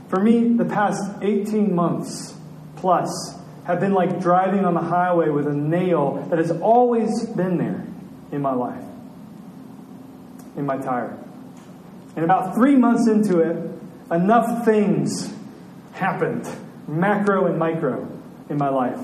For 0.07 0.19
me, 0.19 0.55
the 0.55 0.65
past 0.65 1.03
18 1.21 1.75
months 1.75 2.35
plus 2.77 3.38
have 3.69 3.79
been 3.79 3.93
like 3.93 4.19
driving 4.19 4.65
on 4.65 4.73
the 4.73 4.81
highway 4.81 5.29
with 5.29 5.45
a 5.45 5.53
nail 5.53 6.25
that 6.31 6.39
has 6.39 6.49
always 6.49 7.27
been 7.27 7.59
there 7.59 7.85
in 8.31 8.41
my 8.41 8.51
life, 8.51 8.83
in 10.57 10.65
my 10.65 10.75
tire. 10.77 11.15
And 12.15 12.25
about 12.25 12.55
three 12.55 12.75
months 12.75 13.07
into 13.07 13.41
it, 13.41 13.55
enough 14.11 14.65
things 14.65 15.31
happened, 15.93 16.49
macro 16.87 17.45
and 17.45 17.59
micro, 17.59 18.07
in 18.49 18.57
my 18.57 18.69
life 18.69 18.99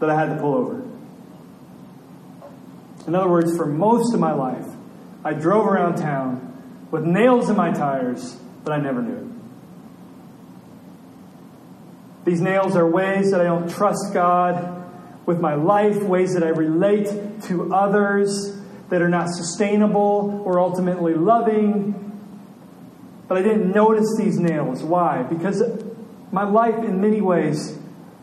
that 0.00 0.10
I 0.10 0.18
had 0.18 0.34
to 0.34 0.40
pull 0.40 0.56
over. 0.56 0.82
In 3.06 3.14
other 3.14 3.30
words, 3.30 3.56
for 3.56 3.66
most 3.66 4.14
of 4.14 4.18
my 4.18 4.32
life, 4.32 4.66
I 5.24 5.32
drove 5.32 5.64
around 5.64 5.94
town 5.94 6.88
with 6.90 7.04
nails 7.04 7.48
in 7.48 7.56
my 7.56 7.70
tires, 7.70 8.36
but 8.64 8.72
I 8.72 8.78
never 8.78 9.00
knew. 9.00 9.31
These 12.24 12.40
nails 12.40 12.76
are 12.76 12.88
ways 12.88 13.30
that 13.32 13.40
I 13.40 13.44
don't 13.44 13.68
trust 13.68 14.12
God 14.12 14.80
with 15.26 15.40
my 15.40 15.54
life, 15.54 16.02
ways 16.02 16.34
that 16.34 16.42
I 16.42 16.48
relate 16.48 17.08
to 17.44 17.74
others 17.74 18.58
that 18.88 19.02
are 19.02 19.08
not 19.08 19.28
sustainable 19.28 20.42
or 20.44 20.60
ultimately 20.60 21.14
loving. 21.14 21.98
But 23.28 23.38
I 23.38 23.42
didn't 23.42 23.72
notice 23.72 24.06
these 24.18 24.38
nails. 24.38 24.82
Why? 24.82 25.22
Because 25.22 25.62
my 26.30 26.44
life, 26.44 26.84
in 26.84 27.00
many 27.00 27.20
ways, 27.20 27.78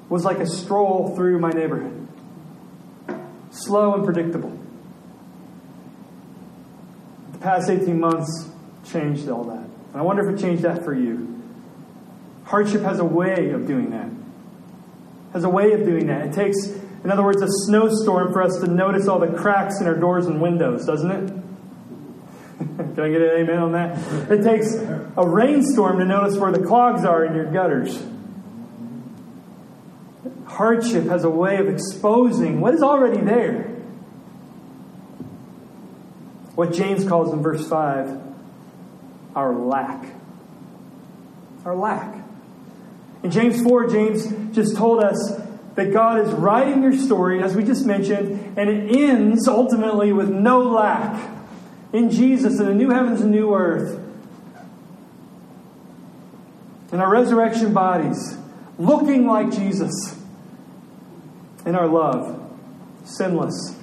was 0.08 0.24
like 0.24 0.40
a 0.40 0.48
stroll 0.48 1.16
through 1.16 1.40
my 1.40 1.52
neighborhood 1.52 2.00
slow 3.52 3.96
and 3.96 4.06
predictable. 4.06 4.58
The 7.34 7.38
past 7.40 7.70
18 7.70 8.00
months 8.00 8.50
changed 8.92 9.30
all 9.30 9.44
that. 9.46 9.64
And 9.64 9.96
I 9.96 10.02
wonder 10.02 10.28
if 10.28 10.38
it 10.38 10.42
changed 10.42 10.64
that 10.64 10.84
for 10.84 10.94
you. 10.94 11.39
Hardship 12.50 12.82
has 12.82 12.98
a 12.98 13.06
way 13.06 13.52
of 13.52 13.68
doing 13.68 13.92
that. 13.92 14.10
Has 15.34 15.44
a 15.44 15.50
way 15.50 15.72
of 15.74 15.86
doing 15.86 16.08
that. 16.08 16.26
It 16.26 16.34
takes, 16.34 16.66
in 16.66 17.12
other 17.12 17.22
words, 17.22 17.44
a 17.44 17.48
snowstorm 17.48 18.34
for 18.34 18.42
us 18.42 18.60
to 18.62 18.68
notice 18.68 19.08
all 19.08 19.20
the 19.20 19.28
cracks 19.28 19.80
in 19.80 19.86
our 19.86 19.94
doors 19.94 20.26
and 20.26 20.42
windows, 20.42 20.84
doesn't 20.84 21.12
it? 21.12 21.28
Can 22.58 23.00
I 23.00 23.10
get 23.10 23.22
an 23.22 23.42
amen 23.42 23.60
on 23.60 23.72
that? 23.74 24.32
It 24.32 24.42
takes 24.42 24.74
a 24.74 25.28
rainstorm 25.28 26.00
to 26.00 26.06
notice 26.06 26.38
where 26.40 26.52
the 26.52 26.66
clogs 26.66 27.06
are 27.06 27.24
in 27.24 27.36
your 27.36 27.52
gutters. 27.52 28.04
Hardship 30.46 31.04
has 31.04 31.26
a 31.26 31.30
way 31.30 31.58
of 31.58 31.68
exposing 31.68 32.62
what 32.62 32.74
is 32.74 32.82
already 32.82 33.22
there. 33.22 33.66
What 36.56 36.74
James 36.74 37.08
calls 37.08 37.32
in 37.32 37.44
verse 37.44 37.70
5 37.70 38.20
our 39.36 39.54
lack. 39.54 40.04
Our 41.64 41.76
lack. 41.76 42.29
In 43.24 43.32
James 43.32 43.62
4, 43.62 43.88
James 43.90 44.56
just 44.56 44.78
told 44.78 45.04
us 45.04 45.40
that 45.76 45.92
God 45.92 46.20
is 46.20 46.32
writing 46.34 46.84
your 46.84 46.94
story, 46.94 47.42
as 47.42 47.56
we 47.56 47.64
just 47.64 47.86
mentioned, 47.86 48.58
and 48.58 48.70
it 48.70 48.96
ends 48.96 49.48
ultimately 49.48 50.14
with 50.14 50.30
no 50.30 50.62
lack 50.62 51.30
in 51.94 52.10
Jesus 52.10 52.60
in 52.60 52.68
a 52.68 52.74
new 52.74 52.90
heavens 52.90 53.22
and 53.22 53.32
new 53.32 53.54
earth. 53.54 54.00
In 56.92 57.00
our 57.00 57.10
resurrection 57.10 57.74
bodies, 57.74 58.38
looking 58.78 59.28
like 59.28 59.52
Jesus 59.52 60.18
in 61.66 61.76
our 61.76 61.88
love, 61.88 62.52
sinless. 63.04 63.76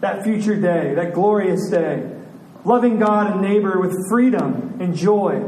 That 0.00 0.24
future 0.24 0.58
day, 0.60 0.94
that 0.94 1.14
glorious 1.14 1.68
day, 1.68 2.10
loving 2.64 2.98
God 2.98 3.32
and 3.32 3.40
neighbor 3.40 3.80
with 3.80 3.94
freedom 4.08 4.78
and 4.80 4.94
joy. 4.94 5.42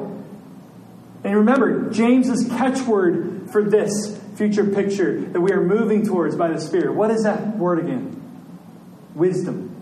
And 1.28 1.37
remember, 1.37 1.90
James's 1.90 2.49
catchword 2.49 3.50
for 3.52 3.62
this 3.62 4.18
future 4.37 4.64
picture 4.64 5.20
that 5.20 5.38
we 5.38 5.52
are 5.52 5.62
moving 5.62 6.06
towards 6.06 6.35
by 6.37 6.49
the 6.49 6.58
Spirit. 6.58 6.94
What 6.94 7.11
is 7.11 7.25
that 7.25 7.58
word 7.58 7.80
again? 7.80 8.18
Wisdom. 9.14 9.76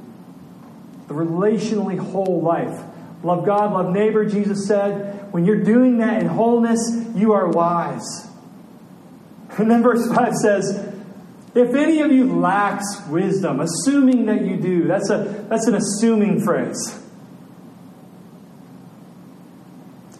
The 1.06 1.14
relationally 1.14 2.00
whole 2.00 2.42
life. 2.42 2.76
Love 3.22 3.46
God, 3.46 3.72
love 3.72 3.94
neighbor, 3.94 4.24
Jesus 4.24 4.66
said. 4.66 5.32
When 5.32 5.44
you're 5.44 5.62
doing 5.62 5.98
that 5.98 6.20
in 6.20 6.26
wholeness, 6.26 6.80
you 7.14 7.32
are 7.32 7.48
wise. 7.48 8.26
And 9.56 9.70
then 9.70 9.84
verse 9.84 10.04
5 10.12 10.34
says, 10.42 10.94
if 11.54 11.76
any 11.76 12.00
of 12.00 12.10
you 12.10 12.40
lacks 12.40 13.06
wisdom, 13.08 13.60
assuming 13.60 14.26
that 14.26 14.44
you 14.44 14.56
do, 14.56 14.88
that's, 14.88 15.10
a, 15.10 15.46
that's 15.48 15.68
an 15.68 15.76
assuming 15.76 16.40
phrase. 16.40 17.05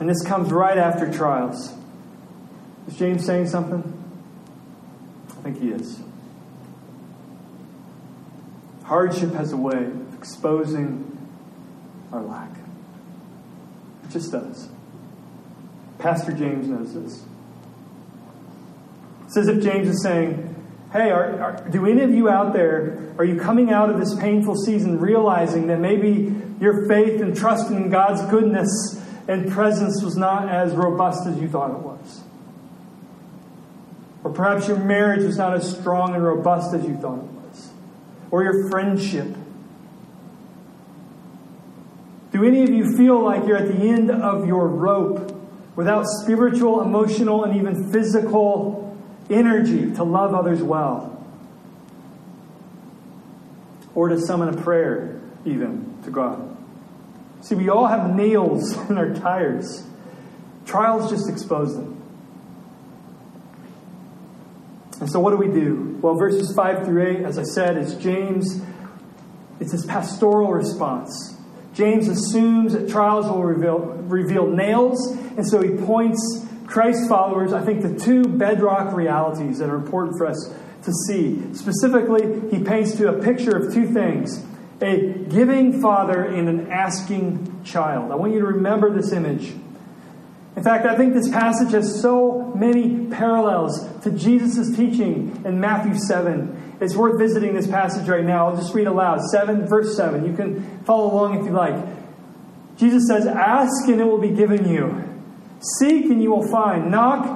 And 0.06 0.14
this 0.14 0.22
comes 0.22 0.52
right 0.52 0.78
after 0.78 1.12
trials. 1.12 1.74
Is 2.86 2.96
James 2.96 3.26
saying 3.26 3.48
something? 3.48 3.82
I 5.30 5.42
think 5.42 5.60
he 5.60 5.70
is. 5.70 5.98
Hardship 8.84 9.32
has 9.32 9.50
a 9.50 9.56
way 9.56 9.74
of 9.74 10.14
exposing 10.14 11.18
our 12.12 12.22
lack. 12.22 12.52
It 14.04 14.10
just 14.10 14.30
does. 14.30 14.68
Pastor 15.98 16.30
James 16.30 16.68
knows 16.68 16.94
this. 16.94 17.24
As 19.36 19.48
if 19.48 19.60
James 19.60 19.88
is 19.88 20.04
saying, 20.04 20.54
Hey, 20.92 21.10
are, 21.10 21.40
are, 21.42 21.68
do 21.68 21.84
any 21.84 22.02
of 22.02 22.12
you 22.12 22.28
out 22.28 22.52
there, 22.52 23.12
are 23.18 23.24
you 23.24 23.40
coming 23.40 23.72
out 23.72 23.90
of 23.90 23.98
this 23.98 24.14
painful 24.14 24.54
season 24.54 25.00
realizing 25.00 25.66
that 25.66 25.80
maybe 25.80 26.32
your 26.60 26.86
faith 26.86 27.20
and 27.20 27.36
trust 27.36 27.72
in 27.72 27.90
God's 27.90 28.22
goodness 28.30 28.95
and 29.28 29.50
presence 29.50 30.02
was 30.02 30.16
not 30.16 30.48
as 30.48 30.72
robust 30.74 31.26
as 31.26 31.38
you 31.38 31.48
thought 31.48 31.70
it 31.70 31.78
was? 31.78 32.22
Or 34.24 34.32
perhaps 34.32 34.68
your 34.68 34.78
marriage 34.78 35.24
was 35.24 35.36
not 35.36 35.54
as 35.54 35.78
strong 35.78 36.14
and 36.14 36.24
robust 36.24 36.74
as 36.74 36.84
you 36.84 36.96
thought 36.96 37.18
it 37.18 37.24
was? 37.24 37.70
Or 38.30 38.42
your 38.42 38.68
friendship? 38.70 39.36
Do 42.32 42.44
any 42.44 42.62
of 42.62 42.70
you 42.70 42.96
feel 42.96 43.22
like 43.22 43.46
you're 43.46 43.56
at 43.56 43.68
the 43.68 43.88
end 43.88 44.10
of 44.10 44.46
your 44.46 44.68
rope 44.68 45.32
without 45.76 46.06
spiritual, 46.06 46.80
emotional, 46.80 47.44
and 47.44 47.56
even 47.56 47.92
physical 47.92 48.86
energy 49.30 49.92
to 49.94 50.02
love 50.02 50.34
others 50.34 50.62
well. 50.62 51.12
Or 53.94 54.08
to 54.08 54.20
summon 54.20 54.48
a 54.48 54.62
prayer, 54.62 55.20
even 55.44 55.98
to 56.04 56.10
God. 56.10 56.55
See, 57.46 57.54
we 57.54 57.68
all 57.68 57.86
have 57.86 58.12
nails 58.12 58.76
in 58.90 58.98
our 58.98 59.14
tires. 59.14 59.84
Trials 60.64 61.08
just 61.08 61.30
expose 61.30 61.76
them. 61.76 62.02
And 64.98 65.08
so, 65.08 65.20
what 65.20 65.30
do 65.30 65.36
we 65.36 65.46
do? 65.46 65.96
Well, 66.02 66.16
verses 66.16 66.52
5 66.56 66.84
through 66.84 67.18
8, 67.18 67.24
as 67.24 67.38
I 67.38 67.44
said, 67.44 67.76
is 67.76 67.94
James, 67.96 68.60
it's 69.60 69.70
his 69.70 69.86
pastoral 69.86 70.52
response. 70.52 71.36
James 71.72 72.08
assumes 72.08 72.72
that 72.72 72.88
trials 72.88 73.26
will 73.26 73.44
reveal, 73.44 73.78
reveal 73.78 74.48
nails, 74.48 75.12
and 75.36 75.46
so 75.48 75.62
he 75.62 75.70
points 75.84 76.44
Christ 76.66 77.08
followers, 77.08 77.52
I 77.52 77.64
think 77.64 77.82
the 77.82 77.96
two 77.96 78.24
bedrock 78.24 78.92
realities 78.92 79.58
that 79.58 79.70
are 79.70 79.76
important 79.76 80.18
for 80.18 80.26
us 80.26 80.52
to 80.82 80.92
see. 81.06 81.54
Specifically, 81.54 82.50
he 82.50 82.64
paints 82.64 82.96
to 82.96 83.08
a 83.08 83.22
picture 83.22 83.56
of 83.56 83.72
two 83.72 83.86
things 83.92 84.44
a 84.80 85.12
giving 85.28 85.80
father 85.80 86.24
and 86.24 86.48
an 86.48 86.70
asking 86.70 87.64
child. 87.64 88.12
I 88.12 88.16
want 88.16 88.34
you 88.34 88.40
to 88.40 88.46
remember 88.46 88.92
this 88.92 89.12
image. 89.12 89.54
In 90.56 90.62
fact, 90.62 90.86
I 90.86 90.96
think 90.96 91.12
this 91.12 91.28
passage 91.28 91.72
has 91.72 92.00
so 92.00 92.52
many 92.54 93.06
parallels 93.06 93.86
to 94.02 94.10
Jesus' 94.10 94.74
teaching 94.74 95.42
in 95.44 95.60
Matthew 95.60 95.98
7. 95.98 96.76
It's 96.80 96.94
worth 96.94 97.18
visiting 97.18 97.54
this 97.54 97.66
passage 97.66 98.08
right 98.08 98.24
now. 98.24 98.48
I'll 98.48 98.56
just 98.56 98.74
read 98.74 98.86
aloud. 98.86 99.20
7, 99.20 99.66
verse 99.66 99.96
7. 99.96 100.26
You 100.26 100.34
can 100.34 100.84
follow 100.84 101.12
along 101.12 101.40
if 101.40 101.46
you 101.46 101.52
like. 101.52 101.76
Jesus 102.78 103.06
says, 103.06 103.26
Ask 103.26 103.88
and 103.88 104.00
it 104.00 104.04
will 104.04 104.20
be 104.20 104.30
given 104.30 104.68
you. 104.68 105.02
Seek 105.78 106.06
and 106.06 106.22
you 106.22 106.30
will 106.30 106.50
find. 106.50 106.90
Knock 106.90 107.35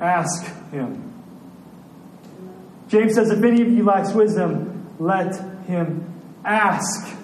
Ask 0.00 0.44
him. 0.70 1.02
James 2.88 3.14
says, 3.14 3.30
if 3.30 3.42
any 3.42 3.62
of 3.62 3.72
you 3.72 3.84
lacks 3.84 4.12
wisdom, 4.12 4.94
let 4.98 5.34
him 5.66 6.12
ask. 6.44 7.16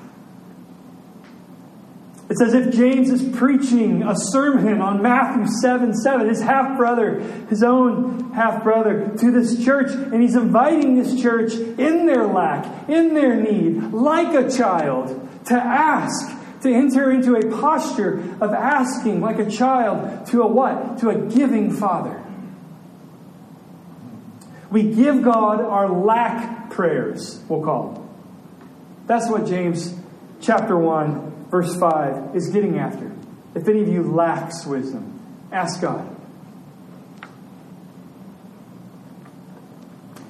It's 2.29 2.41
as 2.41 2.55
if 2.55 2.75
James 2.75 3.11
is 3.11 3.37
preaching 3.37 4.02
a 4.02 4.14
sermon 4.17 4.81
on 4.81 5.02
Matthew 5.02 5.47
7 5.61 5.95
7, 5.95 6.29
his 6.29 6.41
half 6.41 6.79
brother, 6.79 7.21
his 7.50 7.62
own 7.62 8.33
half 8.33 8.62
brother, 8.62 9.12
to 9.19 9.31
this 9.31 9.62
church. 9.62 9.93
And 9.93 10.23
he's 10.23 10.35
inviting 10.35 10.97
this 10.97 11.21
church 11.21 11.52
in 11.52 12.07
their 12.07 12.26
lack, 12.26 12.88
in 12.88 13.12
their 13.14 13.37
need, 13.37 13.93
like 13.93 14.35
a 14.35 14.50
child, 14.50 15.29
to 15.47 15.55
ask 15.55 16.38
to 16.62 16.73
enter 16.73 17.11
into 17.11 17.35
a 17.35 17.61
posture 17.61 18.21
of 18.41 18.52
asking 18.52 19.21
like 19.21 19.38
a 19.38 19.50
child 19.50 20.26
to 20.29 20.43
a 20.43 20.47
what? 20.47 20.99
To 20.99 21.11
a 21.11 21.19
giving 21.26 21.73
father. 21.73 22.22
We 24.73 24.85
give 24.85 25.23
God 25.23 25.61
our 25.61 25.87
lack 25.88 26.71
prayers, 26.71 27.45
we'll 27.47 27.62
call 27.62 27.93
them. 27.93 28.09
That's 29.07 29.29
what 29.29 29.47
James 29.47 29.95
chapter 30.41 30.79
1, 30.79 31.49
verse 31.50 31.79
5 31.79 32.35
is 32.35 32.49
getting 32.49 32.79
after. 32.79 33.12
If 33.55 33.69
any 33.69 33.83
of 33.83 33.88
you 33.88 34.02
lacks 34.02 34.64
wisdom, 34.64 35.21
ask 35.52 35.83
God. 35.83 36.09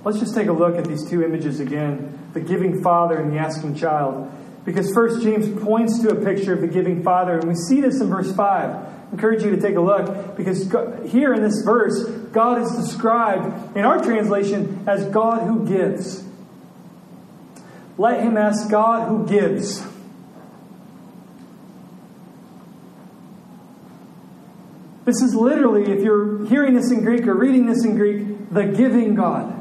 Let's 0.04 0.18
just 0.18 0.34
take 0.34 0.48
a 0.48 0.52
look 0.52 0.76
at 0.76 0.86
these 0.86 1.08
two 1.08 1.22
images 1.22 1.60
again 1.60 2.18
the 2.32 2.40
giving 2.40 2.82
father 2.82 3.20
and 3.20 3.32
the 3.32 3.38
asking 3.38 3.76
child. 3.76 4.28
Because 4.64 4.92
first 4.92 5.22
James 5.22 5.62
points 5.62 6.00
to 6.00 6.08
a 6.08 6.24
picture 6.24 6.54
of 6.54 6.62
the 6.62 6.66
giving 6.66 7.02
Father, 7.02 7.38
and 7.38 7.48
we 7.48 7.54
see 7.54 7.80
this 7.80 8.00
in 8.00 8.08
verse 8.08 8.34
5. 8.34 9.01
Encourage 9.12 9.42
you 9.42 9.50
to 9.54 9.60
take 9.60 9.76
a 9.76 9.80
look 9.80 10.36
because 10.36 10.72
here 11.10 11.34
in 11.34 11.42
this 11.42 11.62
verse, 11.62 12.02
God 12.32 12.62
is 12.62 12.70
described 12.74 13.76
in 13.76 13.84
our 13.84 14.02
translation 14.02 14.84
as 14.88 15.04
God 15.06 15.42
who 15.46 15.66
gives. 15.66 16.24
Let 17.98 18.20
him 18.20 18.38
ask 18.38 18.70
God 18.70 19.08
who 19.08 19.26
gives. 19.26 19.86
This 25.04 25.20
is 25.20 25.34
literally, 25.34 25.92
if 25.92 26.02
you're 26.02 26.46
hearing 26.46 26.74
this 26.74 26.90
in 26.90 27.04
Greek 27.04 27.26
or 27.26 27.34
reading 27.34 27.66
this 27.66 27.84
in 27.84 27.96
Greek, 27.96 28.50
the 28.50 28.64
giving 28.64 29.14
God. 29.14 29.58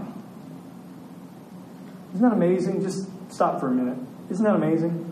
Isn't 2.13 2.22
that 2.22 2.34
amazing? 2.34 2.84
Just 2.84 3.10
stop 3.34 3.60
for 3.60 3.67
a 3.67 3.72
minute. 3.72 3.98
Isn't 4.29 4.46
that 4.46 4.55
amazing? 4.55 5.08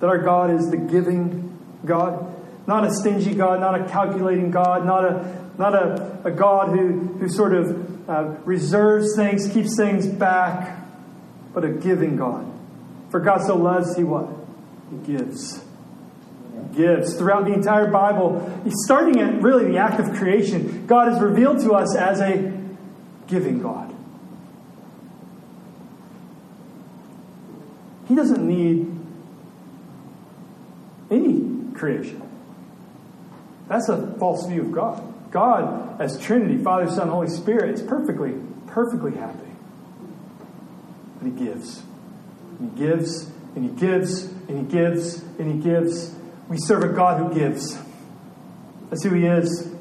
That 0.00 0.08
our 0.08 0.18
God 0.18 0.50
is 0.50 0.70
the 0.70 0.76
giving 0.76 1.58
God. 1.84 2.31
Not 2.66 2.84
a 2.84 2.94
stingy 2.94 3.34
God, 3.34 3.60
not 3.60 3.80
a 3.80 3.84
calculating 3.88 4.50
God, 4.50 4.86
not 4.86 5.04
a, 5.04 5.50
not 5.58 5.74
a, 5.74 6.20
a 6.24 6.30
God 6.30 6.70
who, 6.70 6.98
who 7.18 7.28
sort 7.28 7.54
of 7.54 8.08
uh, 8.08 8.22
reserves 8.44 9.16
things, 9.16 9.48
keeps 9.52 9.76
things 9.76 10.06
back, 10.06 10.78
but 11.52 11.64
a 11.64 11.70
giving 11.70 12.16
God. 12.16 12.46
For 13.10 13.20
God 13.20 13.42
so 13.46 13.56
loves, 13.56 13.96
He 13.96 14.04
what? 14.04 14.28
He 14.90 15.12
gives 15.12 15.62
gives. 16.74 17.16
Throughout 17.16 17.44
the 17.44 17.52
entire 17.52 17.90
Bible, 17.90 18.62
starting 18.84 19.20
at 19.20 19.42
really 19.42 19.70
the 19.70 19.78
act 19.78 20.00
of 20.00 20.14
creation, 20.14 20.86
God 20.86 21.12
is 21.12 21.20
revealed 21.20 21.60
to 21.60 21.72
us 21.72 21.96
as 21.96 22.20
a 22.20 22.52
giving 23.26 23.60
God. 23.62 23.94
He 28.08 28.14
doesn't 28.14 28.46
need 28.46 28.88
any 31.10 31.72
creation. 31.74 32.20
That's 33.72 33.88
a 33.88 34.14
false 34.18 34.46
view 34.46 34.60
of 34.60 34.72
God. 34.72 35.30
God, 35.30 35.98
as 35.98 36.20
Trinity, 36.20 36.62
Father, 36.62 36.90
Son, 36.90 37.08
Holy 37.08 37.28
Spirit, 37.28 37.70
is 37.70 37.80
perfectly, 37.80 38.34
perfectly 38.66 39.12
happy. 39.12 39.50
But 41.18 41.28
He 41.28 41.44
gives. 41.46 41.82
And 42.58 42.70
he 42.70 42.78
gives, 42.78 43.30
and 43.56 43.64
He 43.64 43.70
gives, 43.70 44.24
and 44.24 44.58
He 44.58 44.64
gives, 44.64 45.22
and 45.38 45.54
He 45.54 45.58
gives. 45.58 46.14
We 46.50 46.58
serve 46.58 46.84
a 46.84 46.88
God 46.88 47.18
who 47.18 47.34
gives. 47.34 47.78
That's 48.90 49.04
who 49.04 49.14
He 49.14 49.24
is. 49.24 49.74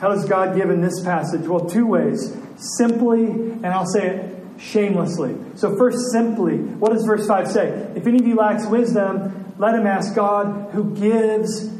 How 0.00 0.10
does 0.10 0.28
God 0.28 0.54
give 0.54 0.70
in 0.70 0.80
this 0.80 1.02
passage? 1.02 1.42
Well, 1.42 1.68
two 1.68 1.88
ways. 1.88 2.36
Simply, 2.78 3.24
and 3.24 3.66
I'll 3.66 3.84
say 3.86 4.06
it 4.06 4.60
shamelessly. 4.60 5.36
So, 5.56 5.76
first, 5.76 5.98
simply, 6.12 6.58
what 6.58 6.92
does 6.92 7.04
verse 7.04 7.26
5 7.26 7.50
say? 7.50 7.66
If 7.96 8.06
any 8.06 8.20
of 8.20 8.26
you 8.28 8.36
lacks 8.36 8.64
wisdom, 8.66 9.54
let 9.58 9.74
him 9.74 9.88
ask 9.88 10.14
God 10.14 10.70
who 10.70 10.94
gives 10.94 11.79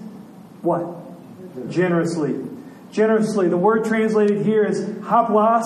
what? 0.62 1.70
Generously. 1.70 2.48
Generously. 2.92 3.48
The 3.48 3.56
word 3.56 3.84
translated 3.84 4.44
here 4.44 4.64
is 4.64 4.80
haplos, 5.00 5.64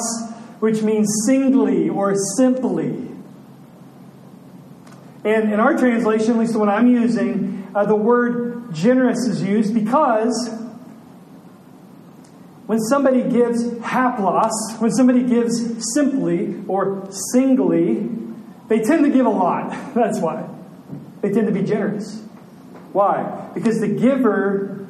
which 0.60 0.82
means 0.82 1.08
singly 1.26 1.88
or 1.88 2.14
simply. 2.36 3.08
And 5.24 5.52
in 5.52 5.58
our 5.58 5.76
translation, 5.76 6.32
at 6.32 6.38
least 6.38 6.52
the 6.52 6.58
one 6.58 6.68
I'm 6.68 6.86
using, 6.86 7.66
uh, 7.74 7.86
the 7.86 7.96
word 7.96 8.74
generous 8.74 9.26
is 9.26 9.42
used 9.42 9.74
because 9.74 10.50
when 12.66 12.78
somebody 12.78 13.22
gives 13.22 13.64
haplos, 13.80 14.50
when 14.78 14.90
somebody 14.90 15.22
gives 15.22 15.84
simply 15.94 16.62
or 16.68 17.08
singly, 17.32 18.08
they 18.68 18.80
tend 18.80 19.04
to 19.04 19.10
give 19.10 19.26
a 19.26 19.30
lot. 19.30 19.70
That's 19.94 20.20
why. 20.20 20.48
They 21.20 21.30
tend 21.30 21.46
to 21.46 21.52
be 21.52 21.62
generous. 21.62 22.22
Why? 22.92 23.50
Because 23.54 23.80
the 23.80 23.88
giver 23.88 24.83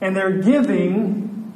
and 0.00 0.16
their 0.16 0.38
giving 0.38 1.52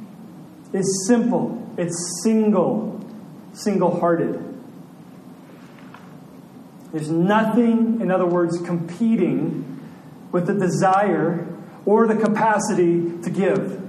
is 0.73 1.05
simple, 1.07 1.71
it's 1.77 2.21
single, 2.23 3.05
single 3.53 3.99
hearted. 3.99 4.39
There's 6.91 7.09
nothing, 7.09 8.01
in 8.01 8.11
other 8.11 8.25
words, 8.25 8.59
competing 8.59 9.81
with 10.31 10.47
the 10.47 10.53
desire 10.53 11.47
or 11.85 12.07
the 12.07 12.15
capacity 12.15 13.19
to 13.23 13.29
give. 13.29 13.81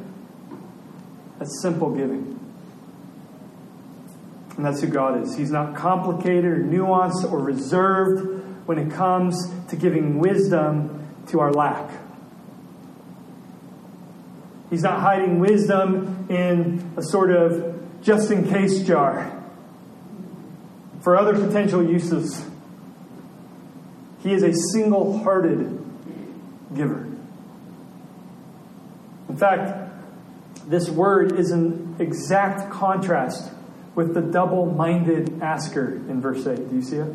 That's 1.38 1.60
simple 1.60 1.90
giving. 1.90 2.30
And 4.56 4.64
that's 4.64 4.80
who 4.80 4.86
God 4.86 5.22
is. 5.22 5.36
He's 5.36 5.50
not 5.50 5.74
complicated 5.74 6.44
or 6.44 6.58
nuanced 6.58 7.30
or 7.30 7.40
reserved 7.40 8.66
when 8.66 8.78
it 8.78 8.92
comes 8.92 9.36
to 9.68 9.76
giving 9.76 10.18
wisdom 10.18 11.06
to 11.28 11.40
our 11.40 11.52
lack. 11.52 11.90
He's 14.74 14.82
not 14.82 14.98
hiding 14.98 15.38
wisdom 15.38 16.26
in 16.28 16.94
a 16.96 17.02
sort 17.04 17.30
of 17.30 17.80
just 18.02 18.32
in 18.32 18.48
case 18.48 18.80
jar 18.82 19.40
for 21.00 21.16
other 21.16 21.32
potential 21.32 21.80
uses. 21.80 22.44
He 24.24 24.32
is 24.32 24.42
a 24.42 24.52
single 24.72 25.20
hearted 25.20 25.80
giver. 26.74 27.06
In 29.28 29.36
fact, 29.36 29.92
this 30.68 30.90
word 30.90 31.38
is 31.38 31.52
in 31.52 31.94
exact 32.00 32.72
contrast 32.72 33.52
with 33.94 34.12
the 34.12 34.22
double 34.22 34.66
minded 34.66 35.40
asker 35.40 35.98
in 36.08 36.20
verse 36.20 36.44
8. 36.44 36.68
Do 36.68 36.74
you 36.74 36.82
see 36.82 36.96
it? 36.96 37.14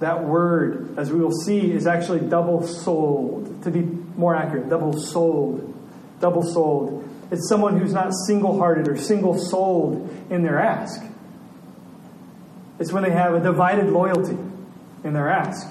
That 0.00 0.24
word, 0.24 0.98
as 0.98 1.10
we 1.10 1.20
will 1.20 1.32
see, 1.32 1.72
is 1.72 1.86
actually 1.86 2.20
double 2.20 2.66
souled. 2.66 3.62
To 3.64 3.70
be 3.70 3.80
more 3.80 4.34
accurate, 4.34 4.68
double 4.68 4.98
souled. 4.98 5.74
Double 6.20 6.42
souled. 6.42 7.08
It's 7.30 7.48
someone 7.48 7.78
who's 7.78 7.92
not 7.92 8.12
single 8.26 8.58
hearted 8.58 8.88
or 8.88 8.96
single 8.96 9.38
souled 9.38 10.08
in 10.30 10.42
their 10.42 10.60
ask. 10.60 11.02
It's 12.78 12.92
when 12.92 13.02
they 13.02 13.10
have 13.10 13.34
a 13.34 13.40
divided 13.40 13.88
loyalty 13.88 14.36
in 15.02 15.12
their 15.12 15.28
ask. 15.28 15.66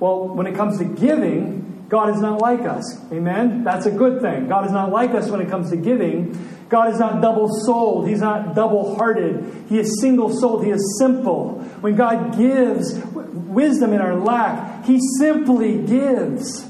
Well, 0.00 0.28
when 0.28 0.46
it 0.46 0.54
comes 0.54 0.78
to 0.78 0.84
giving, 0.84 1.55
God 1.88 2.14
is 2.14 2.20
not 2.20 2.40
like 2.40 2.60
us. 2.60 2.98
Amen? 3.12 3.62
That's 3.62 3.86
a 3.86 3.90
good 3.90 4.20
thing. 4.20 4.48
God 4.48 4.66
is 4.66 4.72
not 4.72 4.90
like 4.90 5.10
us 5.10 5.30
when 5.30 5.40
it 5.40 5.48
comes 5.48 5.70
to 5.70 5.76
giving. 5.76 6.36
God 6.68 6.92
is 6.92 6.98
not 6.98 7.22
double 7.22 7.48
souled. 7.64 8.08
He's 8.08 8.20
not 8.20 8.56
double 8.56 8.96
hearted. 8.96 9.66
He 9.68 9.78
is 9.78 10.00
single 10.00 10.34
souled. 10.34 10.64
He 10.64 10.70
is 10.70 10.98
simple. 10.98 11.60
When 11.80 11.94
God 11.94 12.36
gives 12.36 13.00
wisdom 13.04 13.92
in 13.92 14.00
our 14.00 14.16
lack, 14.16 14.84
He 14.84 14.98
simply 15.18 15.86
gives. 15.86 16.68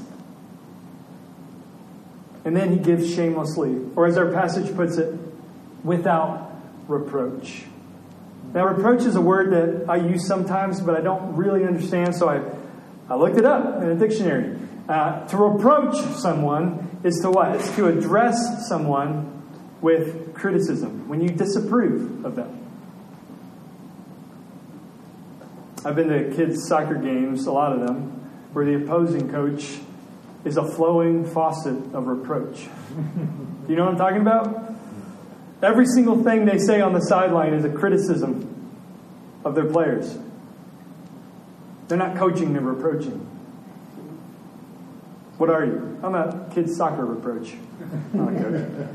And 2.45 2.55
then 2.55 2.71
He 2.71 2.77
gives 2.77 3.13
shamelessly, 3.13 3.75
or 3.95 4.05
as 4.05 4.17
our 4.17 4.31
passage 4.31 4.75
puts 4.75 4.97
it, 4.97 5.17
without 5.83 6.51
reproach. 6.87 7.63
Now, 8.53 8.67
reproach 8.67 9.01
is 9.01 9.15
a 9.15 9.21
word 9.21 9.51
that 9.51 9.89
I 9.89 9.97
use 9.97 10.25
sometimes, 10.25 10.79
but 10.79 10.95
I 10.95 11.01
don't 11.01 11.35
really 11.35 11.65
understand, 11.65 12.15
so 12.15 12.29
I, 12.29 12.41
I 13.09 13.15
looked 13.15 13.37
it 13.37 13.45
up 13.45 13.81
in 13.81 13.89
a 13.89 13.95
dictionary. 13.95 14.56
Uh, 14.87 15.27
to 15.27 15.37
reproach 15.37 15.95
someone 16.15 16.99
is 17.03 17.19
to 17.19 17.29
what? 17.29 17.55
It's 17.55 17.75
to 17.75 17.87
address 17.87 18.67
someone 18.69 19.33
with 19.81 20.33
criticism 20.33 21.09
when 21.09 21.21
you 21.21 21.29
disapprove 21.29 22.23
of 22.25 22.35
them. 22.35 22.63
I've 25.83 25.95
been 25.95 26.09
to 26.09 26.35
kids' 26.35 26.67
soccer 26.67 26.95
games, 26.95 27.45
a 27.47 27.51
lot 27.51 27.73
of 27.73 27.85
them, 27.85 28.09
where 28.53 28.65
the 28.65 28.75
opposing 28.75 29.29
coach 29.29 29.77
is 30.43 30.57
a 30.57 30.63
flowing 30.63 31.25
faucet 31.25 31.93
of 31.93 32.07
reproach. 32.07 32.57
Do 32.57 33.69
you 33.69 33.75
know 33.75 33.85
what 33.85 33.91
I'm 33.91 33.97
talking 33.97 34.21
about? 34.21 34.73
Every 35.61 35.85
single 35.85 36.23
thing 36.23 36.45
they 36.45 36.57
say 36.57 36.81
on 36.81 36.93
the 36.93 37.01
sideline 37.01 37.53
is 37.53 37.65
a 37.65 37.69
criticism 37.69 38.71
of 39.43 39.55
their 39.55 39.65
players. 39.65 40.17
They're 41.87 41.97
not 41.97 42.17
coaching, 42.17 42.53
they're 42.53 42.61
reproaching. 42.61 43.25
What 45.37 45.49
are 45.49 45.65
you? 45.65 45.99
I'm 46.03 46.15
a 46.15 46.49
kid's 46.53 46.75
soccer 46.75 47.05
reproach, 47.05 47.53
not 48.13 48.33
a 48.33 48.37
coach. 48.37 48.89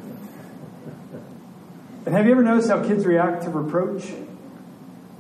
and 2.07 2.14
have 2.14 2.26
you 2.26 2.33
ever 2.33 2.42
noticed 2.42 2.68
how 2.68 2.83
kids 2.83 3.07
react 3.07 3.44
to 3.44 3.50
reproach 3.50 4.11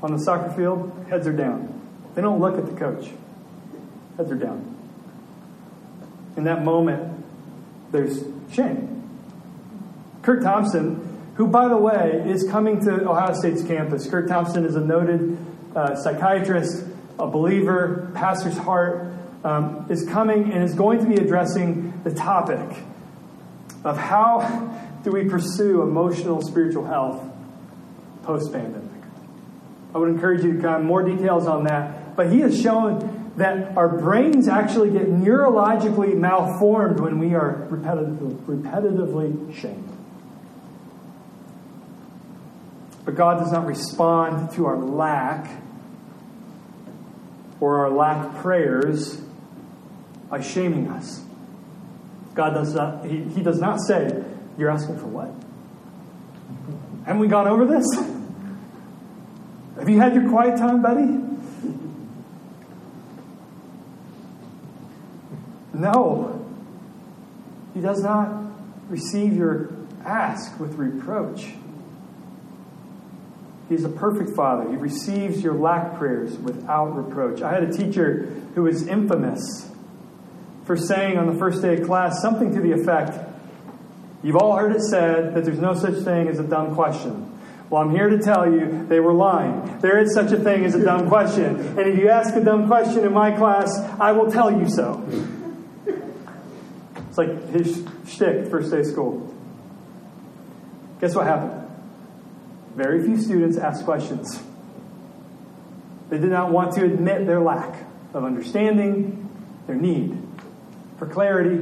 on 0.02 0.12
the 0.12 0.18
soccer 0.18 0.50
field? 0.50 1.06
Heads 1.08 1.26
are 1.26 1.32
down. 1.32 1.80
They 2.14 2.22
don't 2.22 2.40
look 2.40 2.58
at 2.58 2.66
the 2.66 2.72
coach, 2.72 3.10
heads 4.16 4.30
are 4.30 4.36
down. 4.36 4.68
In 6.36 6.44
that 6.44 6.64
moment, 6.64 7.24
there's 7.92 8.24
shame. 8.50 9.08
Curt 10.22 10.42
Thompson 10.42 11.12
who, 11.34 11.46
by 11.46 11.68
the 11.68 11.76
way, 11.76 12.22
is 12.26 12.44
coming 12.50 12.84
to 12.84 13.08
Ohio 13.08 13.32
State's 13.34 13.62
campus. 13.62 14.06
Curt 14.08 14.28
Thompson 14.28 14.66
is 14.66 14.76
a 14.76 14.80
noted 14.80 15.38
uh, 15.74 15.96
psychiatrist, 15.96 16.84
a 17.18 17.26
believer, 17.26 18.10
pastor's 18.14 18.56
heart, 18.58 19.06
um, 19.44 19.86
is 19.90 20.06
coming 20.08 20.52
and 20.52 20.62
is 20.62 20.74
going 20.74 21.00
to 21.00 21.06
be 21.06 21.16
addressing 21.16 22.00
the 22.04 22.14
topic 22.14 22.78
of 23.84 23.96
how 23.96 25.00
do 25.02 25.10
we 25.10 25.28
pursue 25.28 25.82
emotional 25.82 26.42
spiritual 26.42 26.84
health 26.84 27.28
post 28.22 28.52
pandemic. 28.52 28.90
I 29.94 29.98
would 29.98 30.08
encourage 30.08 30.44
you 30.44 30.54
to 30.56 30.62
come 30.62 30.84
more 30.84 31.02
details 31.02 31.46
on 31.46 31.64
that. 31.64 32.16
But 32.16 32.30
he 32.32 32.40
has 32.40 32.60
shown 32.60 33.32
that 33.36 33.76
our 33.76 33.88
brains 33.88 34.48
actually 34.48 34.90
get 34.90 35.08
neurologically 35.08 36.16
malformed 36.16 37.00
when 37.00 37.18
we 37.18 37.34
are 37.34 37.66
repetitively, 37.70 38.36
repetitively 38.44 39.54
shamed. 39.56 39.88
But 43.04 43.16
God 43.16 43.38
does 43.38 43.50
not 43.50 43.66
respond 43.66 44.52
to 44.54 44.66
our 44.66 44.78
lack 44.78 45.62
or 47.58 47.78
our 47.78 47.90
lack 47.90 48.36
prayers 48.36 49.20
by 50.32 50.40
shaming 50.40 50.88
us. 50.88 51.22
God 52.32 52.54
does 52.54 52.74
not, 52.74 53.04
he, 53.04 53.22
he 53.24 53.42
does 53.42 53.60
not 53.60 53.78
say, 53.86 54.24
You're 54.56 54.70
asking 54.70 54.96
for 54.96 55.08
what? 55.08 55.30
Haven't 57.04 57.20
we 57.20 57.28
gone 57.28 57.46
over 57.46 57.66
this? 57.66 57.84
Have 59.78 59.90
you 59.90 60.00
had 60.00 60.14
your 60.14 60.30
quiet 60.30 60.56
time, 60.56 60.80
buddy? 60.80 61.18
No. 65.74 66.46
He 67.74 67.82
does 67.82 68.02
not 68.02 68.32
receive 68.88 69.36
your 69.36 69.68
ask 70.02 70.58
with 70.58 70.76
reproach. 70.76 71.52
He's 73.68 73.84
a 73.84 73.90
perfect 73.90 74.34
father. 74.34 74.70
He 74.70 74.76
receives 74.76 75.42
your 75.42 75.54
lack 75.54 75.98
prayers 75.98 76.38
without 76.38 76.96
reproach. 76.96 77.42
I 77.42 77.52
had 77.52 77.64
a 77.64 77.72
teacher 77.72 78.32
who 78.54 78.62
was 78.62 78.86
infamous 78.86 79.71
for 80.64 80.76
saying 80.76 81.18
on 81.18 81.26
the 81.26 81.38
first 81.38 81.62
day 81.62 81.74
of 81.80 81.86
class 81.86 82.20
something 82.22 82.54
to 82.54 82.60
the 82.60 82.72
effect 82.72 83.32
You've 84.22 84.36
all 84.36 84.56
heard 84.56 84.74
it 84.74 84.82
said 84.82 85.34
that 85.34 85.44
there's 85.44 85.58
no 85.58 85.74
such 85.74 86.04
thing 86.04 86.28
as 86.28 86.38
a 86.38 86.44
dumb 86.44 86.74
question. 86.74 87.28
Well, 87.68 87.82
I'm 87.82 87.90
here 87.90 88.08
to 88.08 88.18
tell 88.18 88.50
you 88.50 88.86
they 88.86 89.00
were 89.00 89.14
lying. 89.14 89.78
There 89.80 89.98
is 89.98 90.14
such 90.14 90.30
a 90.30 90.38
thing 90.38 90.64
as 90.64 90.74
a 90.74 90.84
dumb 90.84 91.08
question. 91.08 91.56
And 91.56 91.80
if 91.80 91.98
you 91.98 92.08
ask 92.08 92.34
a 92.36 92.44
dumb 92.44 92.66
question 92.68 93.04
in 93.04 93.12
my 93.12 93.32
class, 93.32 93.76
I 93.98 94.12
will 94.12 94.30
tell 94.30 94.50
you 94.50 94.68
so. 94.68 95.04
It's 97.08 97.18
like 97.18 97.48
his 97.48 97.84
shtick, 98.06 98.48
first 98.48 98.70
day 98.70 98.80
of 98.80 98.86
school. 98.86 99.34
Guess 101.00 101.16
what 101.16 101.26
happened? 101.26 101.68
Very 102.76 103.02
few 103.04 103.16
students 103.16 103.58
asked 103.58 103.84
questions. 103.84 104.40
They 106.10 106.18
did 106.18 106.30
not 106.30 106.52
want 106.52 106.74
to 106.74 106.84
admit 106.84 107.26
their 107.26 107.40
lack 107.40 107.86
of 108.14 108.24
understanding, 108.24 109.28
their 109.66 109.76
need 109.76 110.21
for 111.02 111.08
clarity. 111.08 111.56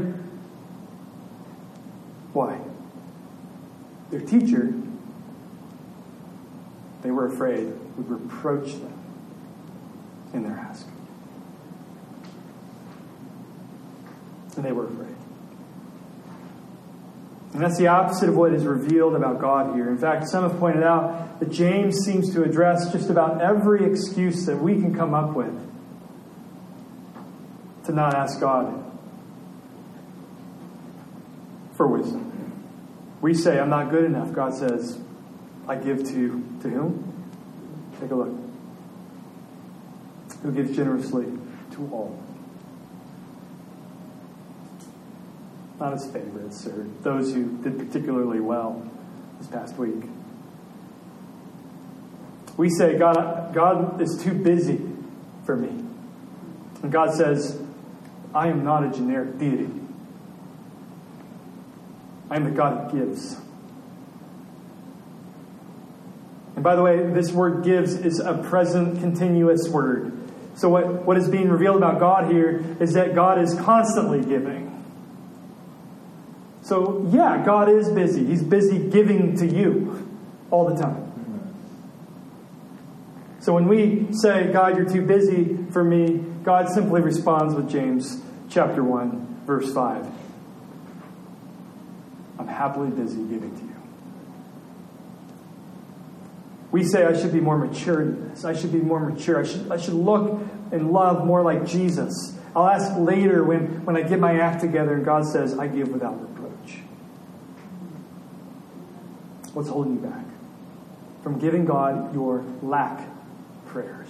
Why? 2.35 2.61
Their 4.11 4.21
teacher, 4.21 4.75
they 7.01 7.11
were 7.11 7.27
afraid, 7.27 7.73
would 7.97 8.11
reproach 8.11 8.73
them 8.73 8.93
in 10.35 10.43
their 10.43 10.59
ask. 10.59 10.87
And 14.57 14.65
they 14.67 14.73
were 14.73 14.89
afraid. 14.89 15.17
And 17.55 17.63
that's 17.63 17.79
the 17.79 17.87
opposite 17.87 18.29
of 18.29 18.37
what 18.37 18.53
is 18.53 18.67
revealed 18.67 19.15
about 19.15 19.41
God 19.41 19.75
here. 19.75 19.89
In 19.89 19.97
fact, 19.97 20.29
some 20.29 20.47
have 20.47 20.61
pointed 20.61 20.83
out 20.83 21.41
that 21.41 21.51
James 21.51 21.97
seems 22.05 22.35
to 22.35 22.43
address 22.43 22.93
just 22.93 23.09
about 23.09 23.41
every 23.41 23.91
excuse 23.91 24.45
that 24.45 24.59
we 24.59 24.75
can 24.75 24.95
come 24.95 25.15
up 25.15 25.35
with 25.35 25.59
to 27.87 27.93
not 27.93 28.15
ask 28.15 28.39
God 28.39 28.89
for 31.81 31.87
wisdom. 31.87 32.31
We 33.23 33.33
say, 33.33 33.59
I'm 33.59 33.71
not 33.71 33.89
good 33.89 34.05
enough. 34.05 34.35
God 34.35 34.53
says, 34.53 34.99
I 35.67 35.77
give 35.77 36.05
to, 36.09 36.59
to 36.61 36.69
whom? 36.69 37.31
Take 37.99 38.11
a 38.11 38.15
look. 38.15 38.39
Who 40.43 40.53
gives 40.53 40.77
generously 40.77 41.25
to 41.73 41.91
all. 41.91 42.23
Not 45.79 45.95
his 45.95 46.05
favorites 46.09 46.67
or 46.67 46.87
those 47.01 47.33
who 47.33 47.57
did 47.63 47.79
particularly 47.79 48.41
well 48.41 48.87
this 49.39 49.49
past 49.49 49.77
week. 49.77 50.05
We 52.59 52.69
say, 52.69 52.99
God, 52.99 53.55
God 53.55 54.03
is 54.03 54.21
too 54.23 54.35
busy 54.35 54.83
for 55.47 55.57
me. 55.57 55.69
And 56.83 56.93
God 56.93 57.15
says, 57.15 57.59
I 58.35 58.49
am 58.49 58.65
not 58.65 58.85
a 58.85 58.91
generic 58.91 59.39
deity. 59.39 59.71
I 62.31 62.37
am 62.37 62.45
the 62.45 62.51
God 62.51 62.91
who 62.91 62.99
gives. 62.99 63.37
And 66.55 66.63
by 66.63 66.77
the 66.77 66.83
way, 66.83 67.11
this 67.11 67.33
word 67.33 67.65
gives 67.65 67.95
is 67.95 68.21
a 68.21 68.35
present 68.35 69.01
continuous 69.01 69.69
word. 69.69 70.13
So, 70.57 70.69
what, 70.69 71.07
what 71.07 71.17
is 71.17 71.29
being 71.29 71.49
revealed 71.49 71.79
about 71.79 71.99
God 71.99 72.31
here 72.31 72.63
is 72.81 72.93
that 72.93 73.15
God 73.15 73.41
is 73.41 73.55
constantly 73.55 74.21
giving. 74.21 74.69
So, 76.63 77.09
yeah, 77.11 77.43
God 77.45 77.69
is 77.69 77.89
busy. 77.89 78.27
He's 78.27 78.43
busy 78.43 78.91
giving 78.91 79.37
to 79.39 79.47
you 79.47 80.07
all 80.51 80.69
the 80.69 80.81
time. 80.81 81.07
So, 83.41 83.55
when 83.55 83.67
we 83.67 84.09
say, 84.13 84.53
God, 84.53 84.77
you're 84.77 84.89
too 84.89 85.07
busy 85.07 85.57
for 85.73 85.83
me, 85.83 86.19
God 86.45 86.69
simply 86.69 87.01
responds 87.01 87.55
with 87.55 87.71
James 87.71 88.21
chapter 88.51 88.85
1, 88.85 89.45
verse 89.47 89.73
5. 89.73 90.20
I'm 92.41 92.49
happily 92.49 92.89
busy 92.89 93.23
giving 93.25 93.55
to 93.55 93.63
you. 93.63 93.77
We 96.71 96.85
say 96.85 97.05
I 97.05 97.13
should 97.21 97.33
be 97.33 97.41
more 97.41 97.59
mature 97.59 98.01
in 98.01 98.31
this. 98.31 98.47
I 98.47 98.55
should 98.55 98.73
be 98.73 98.79
more 98.79 98.99
mature. 98.99 99.39
I 99.39 99.45
should, 99.45 99.71
I 99.71 99.77
should 99.77 99.93
look 99.93 100.41
and 100.73 100.91
love 100.91 101.27
more 101.27 101.43
like 101.43 101.67
Jesus. 101.67 102.39
I'll 102.57 102.67
ask 102.67 102.97
later 102.97 103.45
when, 103.45 103.85
when 103.85 103.95
I 103.95 104.03
get 104.03 104.19
my 104.19 104.41
act 104.41 104.63
together 104.63 104.95
and 104.95 105.05
God 105.05 105.27
says, 105.27 105.59
I 105.59 105.67
give 105.67 105.89
without 105.89 106.19
reproach. 106.19 106.79
What's 109.53 109.69
holding 109.69 109.97
you 109.97 110.01
back? 110.01 110.25
From 111.23 111.39
giving 111.39 111.67
God 111.67 112.15
your 112.15 112.43
lack 112.63 113.07
prayers. 113.67 114.09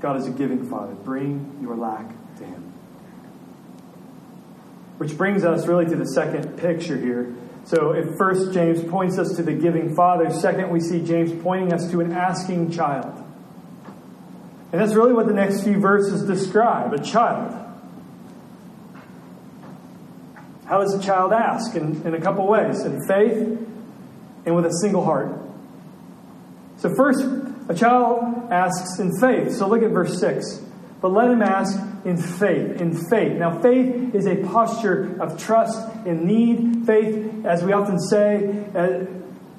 God 0.00 0.16
is 0.16 0.26
a 0.26 0.30
giving 0.30 0.68
Father. 0.68 0.94
Bring 0.94 1.58
your 1.62 1.76
lack 1.76 2.08
to 2.38 2.44
Him. 2.44 2.72
Which 4.98 5.16
brings 5.16 5.44
us 5.44 5.66
really 5.66 5.84
to 5.86 5.96
the 5.96 6.06
second 6.06 6.56
picture 6.58 6.96
here. 6.96 7.34
So, 7.64 7.92
if 7.92 8.16
first 8.16 8.52
James 8.52 8.82
points 8.84 9.18
us 9.18 9.34
to 9.36 9.42
the 9.42 9.52
giving 9.52 9.94
father, 9.96 10.30
second 10.30 10.70
we 10.70 10.80
see 10.80 11.02
James 11.02 11.32
pointing 11.42 11.72
us 11.72 11.90
to 11.90 12.00
an 12.00 12.12
asking 12.12 12.70
child. 12.70 13.24
And 14.72 14.80
that's 14.80 14.94
really 14.94 15.12
what 15.12 15.26
the 15.26 15.34
next 15.34 15.64
few 15.64 15.80
verses 15.80 16.22
describe 16.24 16.92
a 16.92 17.02
child. 17.02 17.54
How 20.66 20.80
does 20.80 20.94
a 20.94 21.02
child 21.02 21.32
ask? 21.32 21.74
In, 21.74 22.02
in 22.06 22.14
a 22.14 22.20
couple 22.20 22.46
ways 22.46 22.84
in 22.84 23.04
faith 23.06 23.58
and 24.44 24.54
with 24.54 24.66
a 24.66 24.72
single 24.80 25.04
heart. 25.04 25.32
So, 26.78 26.94
first, 26.94 27.24
a 27.68 27.74
child 27.74 28.52
asks 28.52 28.98
in 28.98 29.10
faith. 29.20 29.56
So, 29.56 29.66
look 29.68 29.82
at 29.82 29.90
verse 29.90 30.20
6. 30.20 30.62
But 31.00 31.12
let 31.12 31.30
him 31.30 31.42
ask 31.42 31.78
in 32.06 32.16
faith. 32.16 32.80
In 32.80 32.94
faith. 33.10 33.36
Now, 33.36 33.60
faith 33.60 34.14
is 34.14 34.26
a 34.26 34.36
posture 34.36 35.20
of 35.20 35.38
trust 35.42 35.78
and 36.06 36.24
need. 36.24 36.86
Faith, 36.86 37.44
as 37.44 37.64
we 37.64 37.72
often 37.72 37.98
say, 37.98 38.64
uh, 38.76 39.06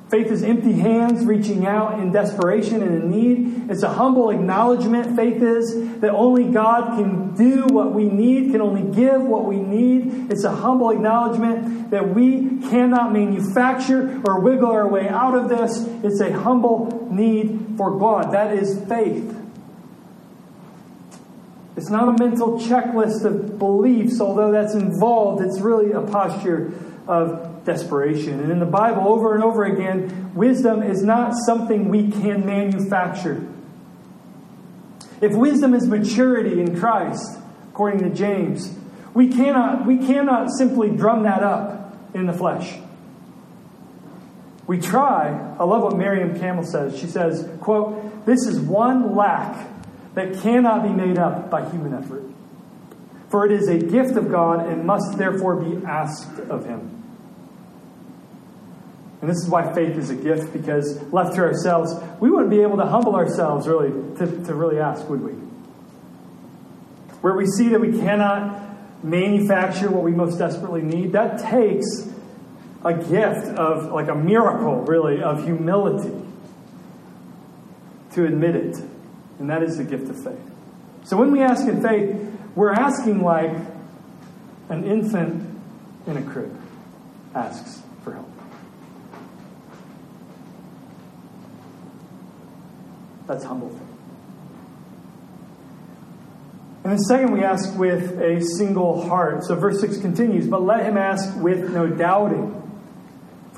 faith 0.10 0.28
is 0.28 0.44
empty 0.44 0.72
hands 0.72 1.26
reaching 1.26 1.68
out 1.68 2.00
in 2.00 2.14
desperation 2.14 2.82
and 2.82 3.04
in 3.04 3.12
need. 3.12 3.70
It's 3.70 3.84
a 3.84 3.90
humble 3.90 4.30
acknowledgement. 4.30 5.18
Faith 5.18 5.42
is 5.44 6.00
that 6.00 6.12
only 6.12 6.46
God 6.46 6.98
can 6.98 7.36
do 7.36 7.66
what 7.66 7.94
we 7.94 8.06
need, 8.06 8.54
can 8.54 8.62
only 8.62 8.96
give 8.96 9.22
what 9.22 9.44
we 9.44 9.58
need. 9.58 10.32
It's 10.32 10.46
a 10.46 10.56
humble 10.56 10.92
acknowledgement 10.92 11.92
that 11.92 12.16
we 12.16 12.62
cannot 12.70 13.12
manufacture 13.12 14.22
or 14.26 14.40
wiggle 14.40 14.72
our 14.72 14.88
way 14.88 15.10
out 15.10 15.36
of 15.36 15.50
this. 15.50 15.86
It's 16.02 16.22
a 16.22 16.32
humble 16.32 17.10
need 17.12 17.74
for 17.76 18.00
God. 18.00 18.32
That 18.32 18.54
is 18.54 18.80
faith. 18.88 19.37
It's 21.78 21.92
not 21.92 22.10
a 22.10 22.24
mental 22.24 22.60
checklist 22.60 23.24
of 23.24 23.60
beliefs, 23.60 24.20
although 24.20 24.52
that's 24.52 24.74
involved. 24.74 25.44
It's 25.44 25.62
really 25.62 25.92
a 25.92 26.02
posture 26.02 26.74
of 27.08 27.64
desperation. 27.66 28.40
And 28.40 28.52
in 28.52 28.60
the 28.60 28.66
Bible, 28.66 29.08
over 29.08 29.36
and 29.36 29.44
over 29.44 29.64
again, 29.64 30.34
wisdom 30.34 30.82
is 30.82 31.04
not 31.04 31.34
something 31.46 31.90
we 31.90 32.10
can 32.10 32.48
manufacture. 32.48 33.48
If 35.22 35.34
wisdom 35.34 35.76
is 35.76 35.88
maturity 35.88 36.60
in 36.60 36.80
Christ, 36.80 37.38
according 37.70 38.00
to 38.00 38.10
James, 38.10 38.76
we 39.14 39.28
cannot, 39.28 39.86
we 39.86 40.00
cannot 40.00 40.50
simply 40.58 40.90
drum 40.90 41.24
that 41.24 41.44
up 41.44 41.96
in 42.16 42.26
the 42.26 42.34
flesh. 42.34 42.76
We 44.66 44.80
try. 44.80 45.30
I 45.60 45.64
love 45.64 45.84
what 45.84 45.96
Miriam 45.96 46.40
Campbell 46.40 46.66
says. 46.66 46.98
She 46.98 47.08
says, 47.08 47.48
quote, 47.62 48.26
this 48.26 48.48
is 48.48 48.60
one 48.60 49.16
lack 49.16 49.77
that 50.18 50.42
cannot 50.42 50.84
be 50.84 50.90
made 50.90 51.18
up 51.18 51.50
by 51.50 51.70
human 51.70 51.94
effort. 51.94 52.24
For 53.30 53.46
it 53.46 53.52
is 53.52 53.68
a 53.68 53.78
gift 53.78 54.18
of 54.18 54.32
God 54.32 54.68
and 54.68 54.84
must 54.84 55.18
therefore 55.18 55.58
be 55.58 55.86
asked 55.86 56.40
of 56.50 56.66
Him. 56.66 56.94
And 59.22 59.30
this 59.30 59.38
is 59.38 59.50
why 59.50 59.74
faith 59.74 59.96
is 59.98 60.10
a 60.10 60.16
gift, 60.16 60.54
because 60.54 61.02
left 61.12 61.36
to 61.36 61.42
ourselves, 61.42 61.94
we 62.20 62.30
wouldn't 62.30 62.50
be 62.50 62.62
able 62.62 62.78
to 62.78 62.86
humble 62.86 63.16
ourselves 63.16 63.68
really 63.68 63.90
to, 64.18 64.46
to 64.46 64.54
really 64.56 64.80
ask, 64.80 65.08
would 65.10 65.22
we? 65.22 65.34
Where 67.22 67.36
we 67.36 67.46
see 67.46 67.70
that 67.70 67.82
we 67.82 68.00
cannot 68.00 69.04
manufacture 69.04 69.92
what 69.92 70.04
we 70.04 70.12
most 70.12 70.38
desperately 70.38 70.82
need, 70.82 71.12
that 71.12 71.40
takes 71.40 71.86
a 72.84 72.94
gift 72.94 73.48
of, 73.58 73.92
like 73.92 74.08
a 74.08 74.16
miracle, 74.16 74.82
really, 74.82 75.22
of 75.22 75.44
humility 75.44 76.24
to 78.14 78.26
admit 78.26 78.56
it. 78.56 78.78
And 79.40 79.50
that 79.50 79.64
is 79.64 79.78
the 79.78 79.84
gift 79.84 80.10
of 80.10 80.24
faith. 80.24 80.40
So 81.04 81.18
when 81.18 81.32
we 81.32 81.42
ask 81.42 81.68
in 81.68 81.82
faith, 81.82 82.16
we're 82.56 82.74
asking 82.74 83.22
like 83.22 83.56
an 84.70 84.84
infant 84.84 85.62
in 86.08 86.18
a 86.18 86.22
crib 86.22 86.56
asks 87.36 87.82
for 88.04 88.14
help. 88.14 88.30
That's 93.28 93.44
humble 93.44 93.70
faith. 93.70 93.82
And 96.84 96.94
then, 96.94 97.00
second, 97.00 97.34
we 97.34 97.44
ask 97.44 97.78
with 97.78 98.18
a 98.18 98.42
single 98.58 99.08
heart. 99.10 99.44
So, 99.44 99.56
verse 99.56 99.82
6 99.82 99.98
continues, 99.98 100.48
but 100.48 100.62
let 100.62 100.86
him 100.86 100.98
ask 100.98 101.36
with 101.36 101.70
no 101.72 101.88
doubting. 101.88 102.67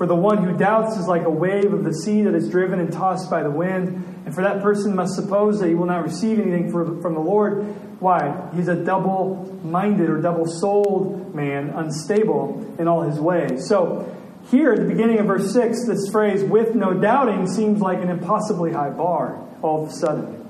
For 0.00 0.06
the 0.06 0.14
one 0.14 0.42
who 0.42 0.56
doubts 0.56 0.96
is 0.96 1.06
like 1.06 1.26
a 1.26 1.30
wave 1.30 1.74
of 1.74 1.84
the 1.84 1.92
sea 1.92 2.22
that 2.22 2.34
is 2.34 2.48
driven 2.48 2.80
and 2.80 2.90
tossed 2.90 3.28
by 3.28 3.42
the 3.42 3.50
wind. 3.50 4.22
And 4.24 4.34
for 4.34 4.40
that 4.40 4.62
person 4.62 4.96
must 4.96 5.14
suppose 5.14 5.60
that 5.60 5.68
he 5.68 5.74
will 5.74 5.84
not 5.84 6.02
receive 6.02 6.40
anything 6.40 6.72
from 6.72 7.12
the 7.12 7.20
Lord. 7.20 7.66
Why? 8.00 8.48
He's 8.54 8.68
a 8.68 8.76
double 8.76 9.60
minded 9.62 10.08
or 10.08 10.18
double 10.18 10.46
souled 10.46 11.34
man, 11.34 11.68
unstable 11.76 12.76
in 12.78 12.88
all 12.88 13.02
his 13.02 13.20
ways. 13.20 13.68
So, 13.68 14.10
here 14.50 14.72
at 14.72 14.78
the 14.78 14.86
beginning 14.86 15.18
of 15.18 15.26
verse 15.26 15.52
6, 15.52 15.86
this 15.86 16.08
phrase, 16.10 16.44
with 16.44 16.74
no 16.74 16.94
doubting, 16.94 17.46
seems 17.46 17.82
like 17.82 18.00
an 18.00 18.08
impossibly 18.08 18.72
high 18.72 18.88
bar 18.88 19.46
all 19.60 19.84
of 19.84 19.90
a 19.90 19.92
sudden. 19.92 20.48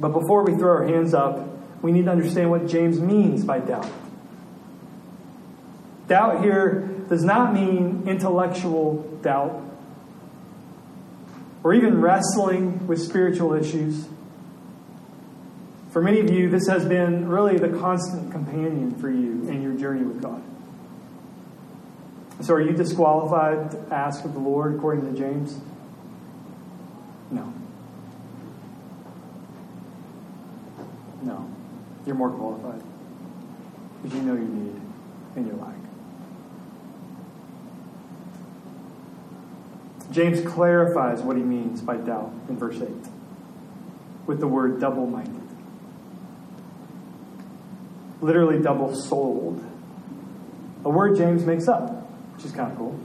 But 0.00 0.08
before 0.08 0.44
we 0.44 0.58
throw 0.58 0.78
our 0.78 0.84
hands 0.84 1.14
up, 1.14 1.46
we 1.80 1.92
need 1.92 2.06
to 2.06 2.10
understand 2.10 2.50
what 2.50 2.66
James 2.66 2.98
means 2.98 3.44
by 3.44 3.60
doubt. 3.60 3.88
Doubt 6.08 6.42
here 6.42 6.88
does 7.08 7.22
not 7.22 7.54
mean 7.54 8.04
intellectual 8.06 9.02
doubt 9.22 9.62
or 11.62 11.74
even 11.74 12.00
wrestling 12.00 12.86
with 12.86 13.00
spiritual 13.00 13.52
issues. 13.52 14.08
For 15.90 16.02
many 16.02 16.20
of 16.20 16.30
you, 16.30 16.48
this 16.48 16.66
has 16.68 16.84
been 16.84 17.28
really 17.28 17.58
the 17.58 17.68
constant 17.78 18.30
companion 18.30 18.94
for 19.00 19.10
you 19.10 19.48
in 19.48 19.62
your 19.62 19.74
journey 19.74 20.04
with 20.04 20.22
God. 20.22 20.42
So, 22.40 22.54
are 22.54 22.60
you 22.60 22.72
disqualified 22.72 23.72
to 23.72 23.94
ask 23.94 24.24
of 24.24 24.32
the 24.32 24.38
Lord 24.38 24.76
according 24.76 25.12
to 25.12 25.18
James? 25.18 25.58
No. 27.30 27.52
No. 31.22 31.50
You're 32.06 32.14
more 32.14 32.30
qualified 32.30 32.82
because 34.02 34.16
you 34.16 34.22
know 34.22 34.34
your 34.34 34.44
need 34.44 34.80
and 35.36 35.46
your 35.46 35.56
lack. 35.56 35.74
James 40.10 40.40
clarifies 40.40 41.20
what 41.20 41.36
he 41.36 41.42
means 41.42 41.80
by 41.80 41.96
doubt 41.96 42.32
in 42.48 42.56
verse 42.56 42.80
8 42.80 42.88
with 44.26 44.40
the 44.40 44.46
word 44.46 44.80
double 44.80 45.06
minded. 45.06 45.42
Literally 48.20 48.60
double 48.60 48.94
souled. 48.94 49.64
A 50.84 50.90
word 50.90 51.16
James 51.16 51.44
makes 51.44 51.68
up, 51.68 51.90
which 52.36 52.46
is 52.46 52.52
kind 52.52 52.72
of 52.72 52.78
cool. 52.78 52.98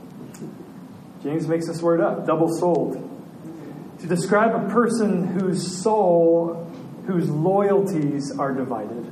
James 1.23 1.47
makes 1.47 1.67
this 1.67 1.81
word 1.81 2.01
up, 2.01 2.25
double 2.25 2.49
souled. 2.57 3.09
To 3.99 4.07
describe 4.07 4.53
a 4.53 4.69
person 4.69 5.27
whose 5.27 5.81
soul 5.81 6.63
whose 7.05 7.29
loyalties 7.29 8.37
are 8.37 8.53
divided. 8.53 9.11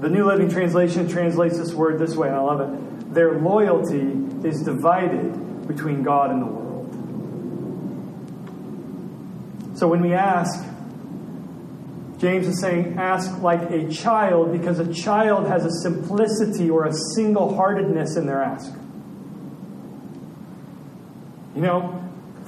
The 0.00 0.08
New 0.08 0.26
Living 0.26 0.48
Translation 0.48 1.08
translates 1.08 1.58
this 1.58 1.72
word 1.72 1.98
this 1.98 2.16
way, 2.16 2.28
and 2.28 2.36
I 2.36 2.40
love 2.40 2.60
it. 2.60 2.89
Their 3.10 3.38
loyalty 3.38 4.16
is 4.46 4.62
divided 4.62 5.66
between 5.66 6.02
God 6.02 6.30
and 6.30 6.42
the 6.42 6.46
world. 6.46 6.86
So 9.76 9.88
when 9.88 10.00
we 10.00 10.12
ask, 10.12 10.64
James 12.18 12.46
is 12.46 12.60
saying, 12.60 12.98
ask 12.98 13.40
like 13.40 13.70
a 13.70 13.88
child 13.88 14.52
because 14.52 14.78
a 14.78 14.92
child 14.92 15.46
has 15.46 15.64
a 15.64 15.70
simplicity 15.82 16.68
or 16.68 16.86
a 16.86 16.92
single 17.14 17.54
heartedness 17.54 18.16
in 18.16 18.26
their 18.26 18.42
ask. 18.42 18.72
You 21.54 21.62
know, 21.62 22.00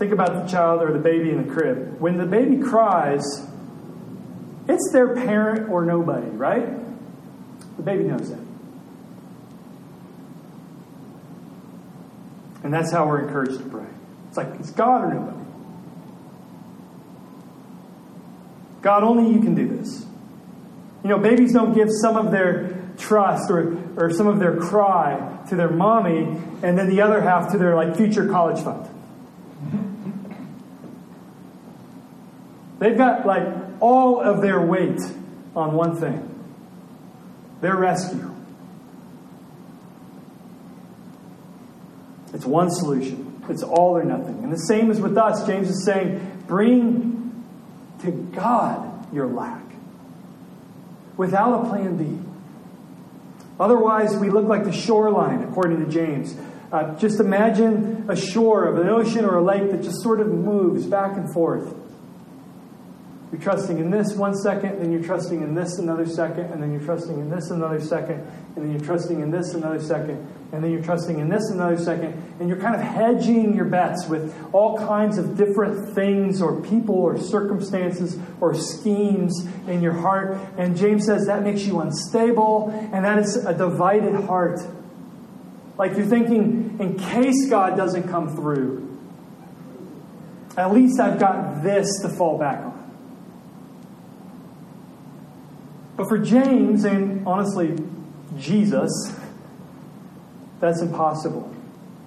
Think 0.03 0.13
about 0.13 0.45
the 0.45 0.51
child 0.51 0.83
or 0.83 0.93
the 0.93 0.99
baby 0.99 1.31
in 1.31 1.47
the 1.47 1.53
crib. 1.53 2.01
When 2.01 2.19
the 2.19 2.27
baby 2.27 2.59
cries, 2.59 3.23
it's 4.69 4.91
their 4.93 5.15
parent 5.15 5.71
or 5.71 5.85
nobody, 5.85 6.27
right? 6.27 6.67
The 7.77 7.83
baby 7.85 8.03
knows 8.03 8.31
that. 8.31 8.41
And 12.63 12.73
that's 12.73 12.93
how 12.93 13.07
we're 13.07 13.27
encouraged 13.27 13.59
to 13.59 13.65
pray. 13.65 13.87
It's 14.29 14.37
like, 14.37 14.49
it's 14.61 14.71
God 14.71 15.05
or 15.05 15.15
nobody. 15.15 15.39
God, 18.83 19.05
only 19.05 19.33
you 19.33 19.41
can 19.41 19.55
do 19.55 19.69
this. 19.69 20.05
You 21.03 21.11
know, 21.11 21.19
babies 21.19 21.53
don't 21.53 21.75
give 21.75 21.89
some 21.91 22.17
of 22.17 22.31
their 22.31 22.81
trust 22.99 23.51
or, 23.51 23.77
or 23.97 24.11
some 24.11 24.27
of 24.27 24.39
their 24.39 24.57
cry 24.57 25.39
to 25.49 25.57
their 25.57 25.71
mommy 25.71 26.23
and 26.63 26.79
then 26.79 26.89
the 26.89 27.01
other 27.01 27.21
half 27.21 27.51
to 27.53 27.59
their 27.59 27.75
like 27.75 27.97
future 27.97 28.29
college 28.29 28.63
fund. 28.63 28.89
They've 32.79 32.97
got 32.97 33.27
like 33.27 33.47
all 33.81 34.21
of 34.21 34.43
their 34.43 34.61
weight 34.61 35.01
on 35.55 35.75
one 35.75 35.97
thing 35.97 36.29
their 37.61 37.77
rescue. 37.77 38.32
It's 42.43 42.49
one 42.49 42.73
solution. 42.73 43.41
It's 43.49 43.63
all 43.63 43.97
or 43.97 44.03
nothing. 44.03 44.43
And 44.43 44.53
the 44.53 44.57
same 44.57 44.91
is 44.91 45.01
with 45.01 45.17
us. 45.17 45.47
James 45.47 45.71
is 45.71 45.85
saying, 45.85 46.43
bring 46.49 47.45
to 48.01 48.11
God 48.11 49.15
your 49.15 49.29
lack 49.29 49.63
without 51.17 51.65
a 51.65 51.69
plan 51.69 51.97
B. 51.97 52.19
Otherwise, 53.61 54.17
we 54.17 54.29
look 54.29 54.47
like 54.47 54.65
the 54.65 54.73
shoreline, 54.73 55.45
according 55.45 55.85
to 55.85 55.89
James. 55.89 56.35
Uh, 56.73 56.97
just 56.97 57.21
imagine 57.21 58.07
a 58.11 58.17
shore 58.17 58.65
of 58.65 58.77
an 58.77 58.89
ocean 58.89 59.25
or 59.25 59.37
a 59.37 59.45
lake 59.45 59.71
that 59.71 59.85
just 59.85 60.03
sort 60.03 60.19
of 60.21 60.27
moves 60.27 60.85
back 60.85 61.17
and 61.17 61.33
forth. 61.33 61.73
You're 63.31 63.41
trusting 63.41 63.79
in 63.79 63.93
this 63.93 64.17
one 64.17 64.35
second, 64.35 64.81
then 64.81 64.91
you're 64.91 65.05
trusting 65.05 65.43
in 65.43 65.55
this 65.55 65.79
another 65.79 66.07
second, 66.07 66.47
and 66.47 66.61
then 66.61 66.73
you're 66.73 66.83
trusting 66.83 67.21
in 67.21 67.31
this 67.31 67.51
another 67.51 67.81
second, 67.81 68.27
and 68.57 68.65
then 68.65 68.73
you're 68.73 68.85
trusting 68.85 69.21
in 69.21 69.31
this 69.31 69.55
another 69.55 69.81
second, 69.81 70.27
and 70.53 70.63
then 70.63 70.71
you're 70.71 70.83
trusting 70.83 71.19
in 71.19 71.31
this 71.31 71.51
another 71.51 71.79
second, 71.79 72.13
and 72.39 72.49
you're 72.49 72.59
kind 72.59 72.75
of 72.75 72.83
hedging 72.83 73.57
your 73.57 73.65
bets 73.65 74.07
with 74.07 74.35
all 74.53 74.77
kinds 74.77 75.17
of 75.17 75.37
different 75.37 75.95
things 75.95 76.43
or 76.43 76.61
people 76.61 76.95
or 76.95 77.19
circumstances 77.19 78.19
or 78.39 78.55
schemes 78.55 79.47
in 79.67 79.81
your 79.81 79.95
heart. 79.95 80.39
And 80.59 80.77
James 80.77 81.07
says 81.07 81.27
that 81.27 81.43
makes 81.43 81.63
you 81.63 81.81
unstable, 81.81 82.69
and 82.93 83.03
that 83.05 83.19
is 83.19 83.37
a 83.37 83.55
divided 83.55 84.15
heart. 84.15 84.61
Like 85.79 85.97
you're 85.97 86.07
thinking, 86.07 86.77
in 86.79 86.99
case 86.99 87.49
God 87.49 87.75
doesn't 87.75 88.09
come 88.11 88.37
through, 88.37 88.89
at 90.59 90.75
least 90.75 91.01
I've 91.01 91.19
got 91.19 91.63
this 91.63 91.89
to 92.03 92.11
fall 92.11 92.39
back 92.39 92.63
on. 92.63 92.73
But 95.97 96.09
for 96.09 96.19
James 96.19 96.85
and 96.85 97.27
honestly 97.27 97.79
Jesus, 98.39 98.91
that's 100.63 100.81
impossible. 100.81 101.53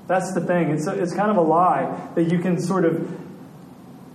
That's 0.08 0.34
the 0.34 0.40
thing. 0.40 0.70
It's, 0.70 0.88
a, 0.88 0.92
it's 0.92 1.14
kind 1.14 1.30
of 1.30 1.36
a 1.36 1.42
lie 1.42 2.10
that 2.16 2.32
you 2.32 2.40
can 2.40 2.58
sort 2.58 2.86
of 2.86 3.20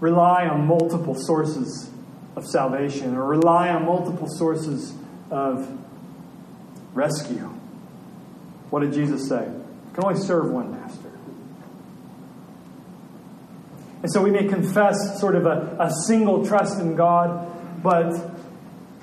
rely 0.02 0.46
on 0.46 0.66
multiple 0.66 1.14
sources 1.14 1.90
of 2.36 2.46
salvation 2.46 3.16
or 3.16 3.26
rely 3.26 3.68
on 3.68 3.84
multiple 3.84 4.26
sources 4.26 4.94
of 5.30 5.78
rescue. 6.94 7.50
What 8.70 8.80
did 8.80 8.94
Jesus 8.94 9.28
say? 9.28 9.44
You 9.44 9.94
can 9.94 10.04
only 10.04 10.18
serve 10.18 10.50
one 10.50 10.70
master. 10.70 11.10
And 14.02 14.10
so 14.10 14.22
we 14.22 14.30
may 14.30 14.48
confess 14.48 15.20
sort 15.20 15.34
of 15.34 15.44
a, 15.44 15.76
a 15.78 15.90
single 16.06 16.46
trust 16.46 16.80
in 16.80 16.96
God, 16.96 17.82
but 17.82 18.14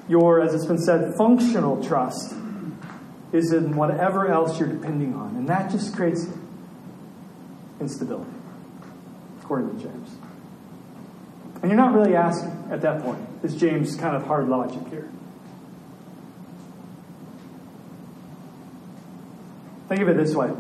your, 0.10 0.42
as 0.42 0.56
it's 0.56 0.66
been 0.66 0.80
said, 0.80 1.14
functional 1.16 1.84
trust 1.84 2.34
is 3.34 3.52
in 3.52 3.76
whatever 3.76 4.28
else 4.28 4.60
you're 4.60 4.70
depending 4.70 5.14
on. 5.14 5.36
And 5.36 5.48
that 5.50 5.72
just 5.72 5.96
creates 5.96 6.28
instability, 7.80 8.32
according 9.42 9.78
to 9.78 9.84
James. 9.84 10.16
And 11.62 11.72
you're 11.72 11.80
not 11.80 11.94
really 11.94 12.16
asking 12.16 12.70
at 12.72 12.82
that 12.82 13.02
point. 13.04 13.20
Is 13.44 13.56
James 13.56 13.96
kind 13.96 14.16
of 14.16 14.24
hard 14.26 14.48
logic 14.48 14.88
here? 14.90 15.10
Think 19.90 20.02
of 20.02 20.10
it 20.10 20.18
this 20.18 20.36
way. 20.36 20.52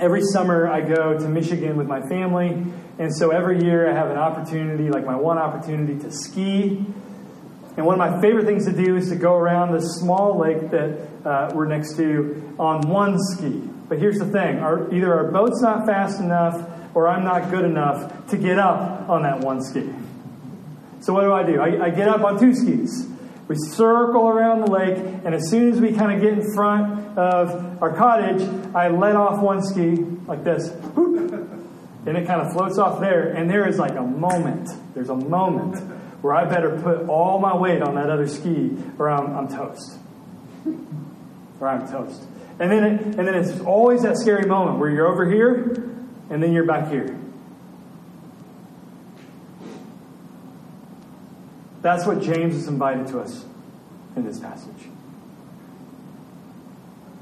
Every 0.00 0.22
summer 0.22 0.68
I 0.68 0.80
go 0.80 1.18
to 1.18 1.28
Michigan 1.28 1.76
with 1.76 1.86
my 1.86 2.00
family, 2.08 2.64
and 2.98 3.14
so 3.14 3.30
every 3.30 3.62
year 3.62 3.88
I 3.88 3.94
have 3.94 4.10
an 4.10 4.16
opportunity, 4.16 4.88
like 4.88 5.04
my 5.04 5.14
one 5.14 5.38
opportunity 5.38 5.98
to 6.00 6.10
ski. 6.10 6.84
And 7.76 7.84
one 7.84 8.00
of 8.00 8.12
my 8.12 8.20
favorite 8.20 8.46
things 8.46 8.66
to 8.66 8.72
do 8.72 8.96
is 8.96 9.08
to 9.08 9.16
go 9.16 9.34
around 9.34 9.72
this 9.72 9.96
small 9.96 10.38
lake 10.38 10.70
that 10.70 11.08
uh, 11.24 11.50
we're 11.54 11.66
next 11.66 11.96
to 11.96 12.54
on 12.58 12.88
one 12.88 13.18
ski. 13.18 13.50
But 13.88 13.98
here's 13.98 14.18
the 14.18 14.26
thing 14.26 14.58
our, 14.58 14.92
either 14.94 15.12
our 15.12 15.30
boat's 15.32 15.60
not 15.60 15.84
fast 15.84 16.20
enough 16.20 16.70
or 16.94 17.08
I'm 17.08 17.24
not 17.24 17.50
good 17.50 17.64
enough 17.64 18.28
to 18.28 18.36
get 18.36 18.58
up 18.58 19.08
on 19.08 19.22
that 19.22 19.40
one 19.40 19.62
ski. 19.62 19.92
So 21.00 21.12
what 21.12 21.22
do 21.22 21.32
I 21.32 21.42
do? 21.42 21.60
I, 21.60 21.86
I 21.86 21.90
get 21.90 22.08
up 22.08 22.22
on 22.22 22.38
two 22.38 22.54
skis. 22.54 23.08
We 23.48 23.56
circle 23.56 24.28
around 24.28 24.60
the 24.60 24.70
lake, 24.70 24.96
and 24.96 25.34
as 25.34 25.50
soon 25.50 25.70
as 25.70 25.78
we 25.78 25.92
kind 25.92 26.12
of 26.12 26.22
get 26.22 26.32
in 26.32 26.54
front 26.54 27.18
of 27.18 27.82
our 27.82 27.94
cottage, 27.94 28.40
I 28.74 28.88
let 28.88 29.16
off 29.16 29.42
one 29.42 29.62
ski 29.62 29.96
like 30.26 30.44
this. 30.44 30.70
And 32.06 32.16
it 32.16 32.26
kind 32.26 32.40
of 32.40 32.52
floats 32.54 32.78
off 32.78 33.00
there, 33.00 33.30
and 33.30 33.50
there 33.50 33.68
is 33.68 33.78
like 33.78 33.96
a 33.96 34.02
moment. 34.02 34.70
There's 34.94 35.10
a 35.10 35.14
moment 35.14 35.76
where 36.24 36.34
I 36.34 36.46
better 36.46 36.80
put 36.80 37.06
all 37.06 37.38
my 37.38 37.54
weight 37.54 37.82
on 37.82 37.96
that 37.96 38.08
other 38.08 38.26
ski, 38.26 38.74
or 38.98 39.10
I'm, 39.10 39.36
I'm 39.36 39.46
toast. 39.46 39.98
Or 41.60 41.68
I'm 41.68 41.86
toast. 41.86 42.22
And 42.58 42.72
then, 42.72 42.82
it, 42.82 43.02
and 43.18 43.28
then 43.28 43.34
it's 43.34 43.60
always 43.60 44.04
that 44.04 44.16
scary 44.16 44.48
moment 44.48 44.78
where 44.78 44.88
you're 44.88 45.06
over 45.06 45.30
here, 45.30 45.86
and 46.30 46.42
then 46.42 46.54
you're 46.54 46.64
back 46.64 46.88
here. 46.88 47.14
That's 51.82 52.06
what 52.06 52.22
James 52.22 52.56
is 52.56 52.68
invited 52.68 53.08
to 53.08 53.20
us 53.20 53.44
in 54.16 54.24
this 54.24 54.40
passage. 54.40 54.88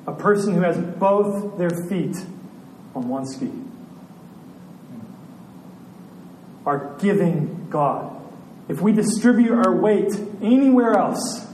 A 0.07 0.12
person 0.12 0.55
who 0.55 0.61
has 0.61 0.79
both 0.79 1.59
their 1.59 1.71
feet 1.88 2.17
on 2.95 3.09
one 3.09 3.27
ski 3.27 3.51
are 6.65 6.97
giving 7.01 7.67
God. 7.69 8.21
If 8.68 8.81
we 8.81 8.92
distribute 8.92 9.53
our 9.53 9.77
weight 9.77 10.12
anywhere 10.40 10.96
else, 10.96 11.46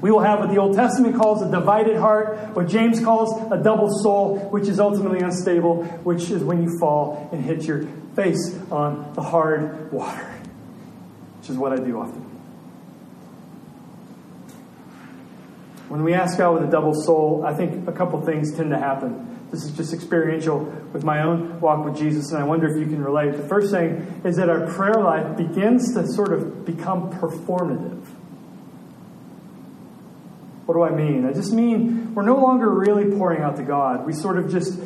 we 0.00 0.10
will 0.10 0.20
have 0.20 0.40
what 0.40 0.50
the 0.50 0.58
Old 0.58 0.76
Testament 0.76 1.16
calls 1.16 1.42
a 1.42 1.50
divided 1.50 1.96
heart, 1.96 2.54
what 2.54 2.68
James 2.68 3.00
calls 3.00 3.40
a 3.50 3.62
double 3.62 3.88
soul, 4.02 4.38
which 4.50 4.68
is 4.68 4.78
ultimately 4.78 5.20
unstable, 5.20 5.84
which 6.04 6.30
is 6.30 6.42
when 6.42 6.62
you 6.62 6.78
fall 6.78 7.28
and 7.32 7.42
hit 7.44 7.64
your 7.64 7.86
face 8.14 8.58
on 8.70 9.12
the 9.14 9.22
hard 9.22 9.90
water, 9.92 10.26
which 11.38 11.50
is 11.50 11.56
what 11.56 11.72
I 11.72 11.76
do 11.76 11.98
often. 11.98 12.22
When 15.88 16.02
we 16.02 16.14
ask 16.14 16.36
God 16.36 16.54
with 16.54 16.64
a 16.64 16.70
double 16.70 16.94
soul, 16.94 17.44
I 17.46 17.54
think 17.54 17.88
a 17.88 17.92
couple 17.92 18.20
things 18.20 18.54
tend 18.54 18.70
to 18.70 18.78
happen. 18.78 19.25
This 19.50 19.64
is 19.64 19.76
just 19.76 19.94
experiential 19.94 20.58
with 20.92 21.04
my 21.04 21.22
own 21.22 21.60
walk 21.60 21.84
with 21.84 21.96
Jesus, 21.96 22.32
and 22.32 22.42
I 22.42 22.44
wonder 22.44 22.68
if 22.68 22.78
you 22.78 22.86
can 22.86 23.02
relate. 23.02 23.36
The 23.36 23.46
first 23.46 23.70
thing 23.70 24.22
is 24.24 24.36
that 24.36 24.48
our 24.48 24.66
prayer 24.66 25.00
life 25.00 25.36
begins 25.36 25.94
to 25.94 26.06
sort 26.06 26.32
of 26.32 26.64
become 26.64 27.12
performative. 27.12 28.04
What 30.66 30.74
do 30.74 30.82
I 30.82 30.90
mean? 30.90 31.26
I 31.26 31.32
just 31.32 31.52
mean 31.52 32.12
we're 32.14 32.24
no 32.24 32.36
longer 32.36 32.68
really 32.68 33.16
pouring 33.16 33.40
out 33.40 33.56
to 33.56 33.62
God. 33.62 34.04
We 34.04 34.12
sort 34.12 34.36
of 34.36 34.50
just 34.50 34.80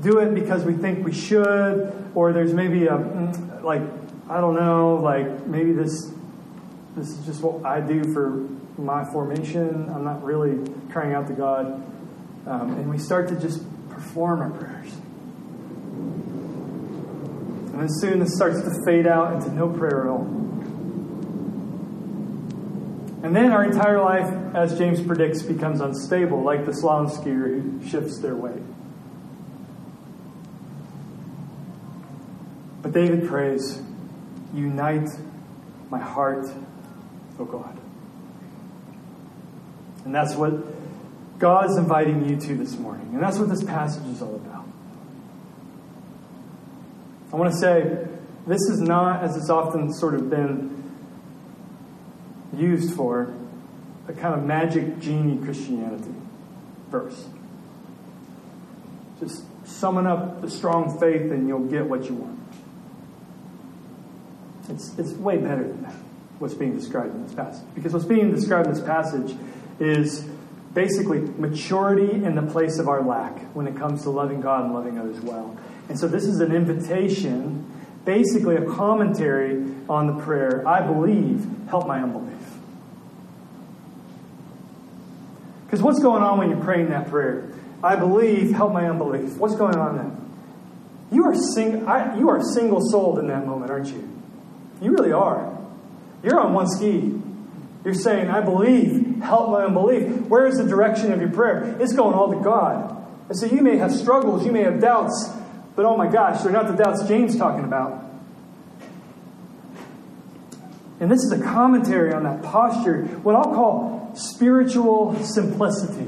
do 0.00 0.18
it 0.18 0.34
because 0.34 0.64
we 0.64 0.74
think 0.74 1.04
we 1.04 1.12
should, 1.12 2.10
or 2.14 2.32
there's 2.32 2.52
maybe 2.52 2.86
a, 2.86 2.96
mm, 2.96 3.62
like, 3.62 3.82
I 4.28 4.40
don't 4.40 4.56
know, 4.56 4.96
like 4.96 5.46
maybe 5.46 5.72
this, 5.72 6.12
this 6.96 7.10
is 7.10 7.24
just 7.26 7.42
what 7.42 7.64
I 7.64 7.80
do 7.80 8.12
for 8.12 8.48
my 8.80 9.04
formation. 9.12 9.88
I'm 9.88 10.04
not 10.04 10.24
really 10.24 10.68
crying 10.90 11.14
out 11.14 11.28
to 11.28 11.32
God. 11.32 11.66
Um, 12.46 12.72
and 12.78 12.90
we 12.90 12.98
start 12.98 13.28
to 13.28 13.38
just 13.38 13.62
perform 14.00 14.40
our 14.40 14.50
prayers. 14.50 14.92
And 17.72 17.80
then 17.80 17.88
soon 17.88 18.18
this 18.18 18.34
starts 18.34 18.62
to 18.62 18.70
fade 18.84 19.06
out 19.06 19.34
into 19.34 19.52
no 19.52 19.68
prayer 19.68 20.02
at 20.02 20.08
all. 20.08 20.22
And 23.22 23.36
then 23.36 23.52
our 23.52 23.64
entire 23.64 24.02
life, 24.02 24.54
as 24.54 24.78
James 24.78 25.02
predicts, 25.02 25.42
becomes 25.42 25.82
unstable, 25.82 26.42
like 26.42 26.64
the 26.64 26.72
slalom 26.72 27.10
skier 27.10 27.62
who 27.62 27.86
shifts 27.86 28.18
their 28.20 28.34
weight. 28.34 28.62
But 32.82 32.92
David 32.92 33.28
prays, 33.28 33.82
Unite 34.54 35.08
my 35.90 36.00
heart, 36.00 36.46
O 37.38 37.44
God. 37.44 37.78
And 40.04 40.14
that's 40.14 40.34
what 40.34 40.79
God 41.40 41.70
is 41.70 41.76
inviting 41.78 42.28
you 42.28 42.36
to 42.36 42.54
this 42.54 42.76
morning. 42.78 43.08
And 43.14 43.22
that's 43.22 43.38
what 43.38 43.48
this 43.48 43.64
passage 43.64 44.06
is 44.06 44.20
all 44.20 44.36
about. 44.36 44.68
I 47.32 47.36
want 47.36 47.50
to 47.50 47.58
say, 47.58 48.06
this 48.46 48.60
is 48.68 48.80
not, 48.80 49.24
as 49.24 49.36
it's 49.36 49.48
often 49.48 49.92
sort 49.92 50.14
of 50.14 50.28
been 50.28 50.92
used 52.54 52.94
for 52.94 53.34
a 54.06 54.12
kind 54.12 54.34
of 54.34 54.44
magic 54.44 55.00
genie 55.00 55.42
Christianity 55.42 56.14
verse. 56.90 57.26
Just 59.18 59.44
summon 59.66 60.06
up 60.06 60.42
the 60.42 60.50
strong 60.50 60.98
faith 60.98 61.30
and 61.30 61.48
you'll 61.48 61.60
get 61.60 61.86
what 61.86 62.04
you 62.04 62.14
want. 62.16 62.38
It's, 64.68 64.98
it's 64.98 65.12
way 65.12 65.38
better 65.38 65.62
than 65.62 65.82
that, 65.82 65.94
what's 66.38 66.54
being 66.54 66.76
described 66.76 67.14
in 67.14 67.24
this 67.24 67.34
passage. 67.34 67.64
Because 67.74 67.92
what's 67.92 68.04
being 68.04 68.34
described 68.34 68.66
in 68.66 68.74
this 68.74 68.82
passage 68.82 69.36
is 69.78 70.28
basically 70.72 71.20
maturity 71.20 72.12
in 72.12 72.34
the 72.34 72.42
place 72.42 72.78
of 72.78 72.88
our 72.88 73.02
lack 73.02 73.38
when 73.54 73.66
it 73.66 73.76
comes 73.76 74.02
to 74.02 74.10
loving 74.10 74.40
God 74.40 74.64
and 74.64 74.74
loving 74.74 74.98
others 74.98 75.20
well. 75.20 75.56
And 75.88 75.98
so 75.98 76.06
this 76.06 76.24
is 76.24 76.40
an 76.40 76.52
invitation, 76.52 77.68
basically 78.04 78.56
a 78.56 78.64
commentary 78.64 79.74
on 79.88 80.06
the 80.06 80.22
prayer, 80.22 80.66
I 80.66 80.86
believe, 80.86 81.46
help 81.68 81.88
my 81.88 82.00
unbelief. 82.00 82.36
Because 85.66 85.82
what's 85.82 86.00
going 86.00 86.22
on 86.22 86.38
when 86.38 86.50
you're 86.50 86.64
praying 86.64 86.90
that 86.90 87.08
prayer? 87.08 87.48
I 87.82 87.96
believe, 87.96 88.52
help 88.52 88.72
my 88.72 88.88
unbelief. 88.88 89.36
What's 89.36 89.56
going 89.56 89.76
on 89.76 89.96
then? 89.96 90.16
You 91.12 91.24
are 91.24 91.34
sing, 91.54 91.86
I, 91.88 92.16
you 92.18 92.28
are 92.28 92.40
single 92.54 92.80
souled 92.90 93.18
in 93.18 93.26
that 93.28 93.46
moment, 93.46 93.70
aren't 93.70 93.88
you? 93.88 94.08
You 94.80 94.92
really 94.92 95.12
are. 95.12 95.58
You're 96.22 96.38
on 96.38 96.54
one 96.54 96.68
ski. 96.68 97.20
You're 97.84 97.94
saying, 97.94 98.28
I 98.28 98.40
believe, 98.40 99.22
help 99.22 99.50
my 99.50 99.64
unbelief. 99.64 100.08
Where 100.26 100.46
is 100.46 100.58
the 100.58 100.64
direction 100.64 101.12
of 101.12 101.20
your 101.20 101.30
prayer? 101.30 101.76
It's 101.80 101.92
going 101.92 102.14
all 102.14 102.32
to 102.32 102.40
God. 102.40 102.96
And 103.28 103.38
so 103.38 103.46
you 103.46 103.62
may 103.62 103.78
have 103.78 103.92
struggles, 103.92 104.44
you 104.44 104.52
may 104.52 104.62
have 104.62 104.80
doubts, 104.80 105.30
but 105.76 105.84
oh 105.84 105.96
my 105.96 106.08
gosh, 106.08 106.42
they're 106.42 106.52
not 106.52 106.66
the 106.66 106.82
doubts 106.82 107.06
James 107.06 107.36
talking 107.36 107.64
about. 107.64 108.04
And 110.98 111.10
this 111.10 111.20
is 111.20 111.32
a 111.32 111.42
commentary 111.42 112.12
on 112.12 112.24
that 112.24 112.42
posture, 112.42 113.04
what 113.22 113.34
I'll 113.34 113.54
call 113.54 114.12
spiritual 114.14 115.16
simplicity. 115.24 116.06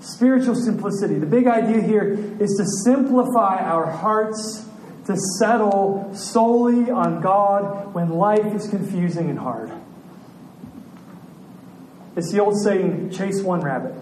Spiritual 0.00 0.54
simplicity. 0.54 1.18
The 1.18 1.26
big 1.26 1.48
idea 1.48 1.80
here 1.80 2.12
is 2.38 2.54
to 2.58 2.64
simplify 2.84 3.58
our 3.58 3.90
hearts 3.90 4.64
to 5.06 5.16
settle 5.38 6.14
solely 6.14 6.90
on 6.90 7.20
God 7.20 7.94
when 7.94 8.10
life 8.10 8.54
is 8.54 8.68
confusing 8.68 9.30
and 9.30 9.38
hard. 9.38 9.72
It's 12.16 12.32
the 12.32 12.40
old 12.40 12.58
saying 12.64 13.10
chase 13.10 13.42
one 13.42 13.60
rabbit. 13.60 13.94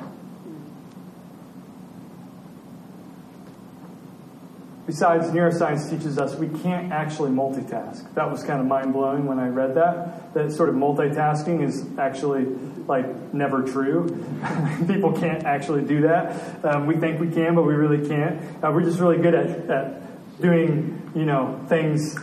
Besides, 4.87 5.29
neuroscience 5.29 5.91
teaches 5.91 6.19
us 6.19 6.37
we 6.37 6.49
can't 6.61 6.93
actually 6.93 7.31
multitask. 7.31 8.15
That 8.15 8.31
was 8.31 8.45
kind 8.45 8.61
of 8.61 8.67
mind 8.67 8.93
blowing 8.93 9.27
when 9.27 9.41
I 9.41 9.49
read 9.49 9.75
that. 9.75 10.33
That 10.35 10.53
sort 10.53 10.69
of 10.69 10.77
multitasking 10.77 11.65
is 11.65 11.85
actually 11.99 12.45
like 12.87 13.35
never 13.35 13.63
true. 13.63 14.07
People 14.87 15.13
can't 15.13 15.43
actually 15.45 15.83
do 15.83 16.03
that. 16.03 16.65
Um, 16.65 16.87
we 16.87 16.97
think 16.97 17.19
we 17.19 17.31
can, 17.31 17.57
but 17.57 17.63
we 17.63 17.75
really 17.75 18.07
can't. 18.07 18.41
Uh, 18.63 18.71
we're 18.73 18.83
just 18.83 19.01
really 19.01 19.19
good 19.19 19.35
at, 19.35 19.71
at 19.71 20.41
doing, 20.41 21.11
you 21.17 21.25
know, 21.25 21.65
things 21.69 22.15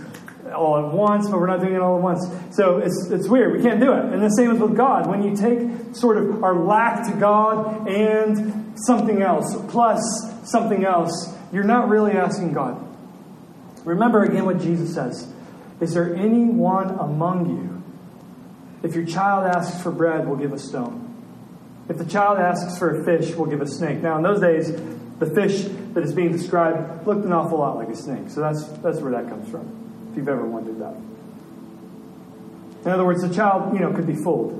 all 0.52 0.78
at 0.78 0.94
once, 0.94 1.30
but 1.30 1.40
we're 1.40 1.48
not 1.48 1.62
doing 1.62 1.76
it 1.76 1.82
all 1.82 1.98
at 1.98 2.04
once. 2.04 2.28
So 2.52 2.78
it's, 2.78 3.10
it's 3.10 3.28
weird. 3.28 3.56
We 3.56 3.62
can't 3.62 3.80
do 3.80 3.94
it. 3.94 4.06
And 4.06 4.22
the 4.22 4.30
same 4.30 4.52
is 4.52 4.60
with 4.60 4.76
God. 4.76 5.08
When 5.08 5.24
you 5.24 5.36
take 5.36 5.96
sort 5.96 6.18
of 6.18 6.44
our 6.44 6.56
lack 6.56 7.08
to 7.12 7.20
God 7.20 7.88
and 7.88 8.78
something 8.86 9.22
else, 9.22 9.56
plus 9.70 10.00
something 10.44 10.86
else, 10.86 11.34
you're 11.52 11.64
not 11.64 11.90
really 11.90 12.14
asking 12.14 12.54
God. 12.54 12.88
Remember 13.84 14.24
again 14.24 14.46
what 14.46 14.60
Jesus 14.60 14.94
says 14.94 15.32
Is 15.80 15.94
there 15.94 16.16
anyone 16.16 16.90
among 17.00 17.50
you? 17.50 18.88
If 18.88 18.96
your 18.96 19.06
child 19.06 19.46
asks 19.46 19.82
for 19.82 19.92
bread, 19.92 20.28
we'll 20.28 20.38
give 20.38 20.54
a 20.54 20.60
stone. 20.60 21.08
If 21.90 21.98
the 21.98 22.06
child 22.06 22.40
asks 22.40 22.78
for 22.78 23.02
a 23.02 23.04
fish, 23.04 23.36
we'll 23.36 23.50
give 23.50 23.62
a 23.62 23.68
snake. 23.68 24.02
Now, 24.02 24.18
in 24.18 24.24
those 24.24 24.40
days, 24.40 24.72
the 25.20 25.26
fish 25.26 25.66
that 25.94 26.04
is 26.04 26.14
being 26.14 26.32
described 26.32 27.06
looked 27.06 27.26
an 27.26 27.34
awful 27.34 27.60
lot 27.60 27.76
like 27.76 27.90
a 27.90 27.96
snake. 27.96 28.30
So 28.30 28.42
that's, 28.42 28.64
that's 28.80 29.00
where 29.00 29.12
that 29.12 29.30
comes 29.30 29.50
from, 29.50 29.91
if 30.12 30.18
you've 30.18 30.30
ever 30.30 30.46
wondered 30.46 30.80
that. 30.80 30.96
In 32.86 32.92
other 32.92 33.06
words, 33.06 33.22
the 33.22 33.34
child, 33.34 33.74
you 33.74 33.80
know, 33.80 33.94
could 33.94 34.08
be 34.08 34.16
fooled. 34.16 34.58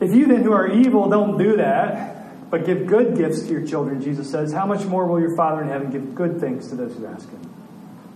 If 0.00 0.14
you 0.14 0.26
then 0.26 0.42
who 0.42 0.52
are 0.52 0.68
evil 0.68 1.08
don't 1.08 1.38
do 1.38 1.56
that, 1.56 2.50
but 2.50 2.64
give 2.64 2.86
good 2.86 3.16
gifts 3.16 3.42
to 3.42 3.52
your 3.52 3.66
children, 3.66 4.00
Jesus 4.00 4.30
says, 4.30 4.52
how 4.52 4.64
much 4.64 4.84
more 4.86 5.06
will 5.06 5.20
your 5.20 5.36
Father 5.36 5.62
in 5.62 5.68
heaven 5.68 5.90
give 5.90 6.14
good 6.14 6.40
things 6.40 6.68
to 6.68 6.76
those 6.76 6.96
who 6.96 7.06
ask 7.06 7.28
him? 7.28 7.40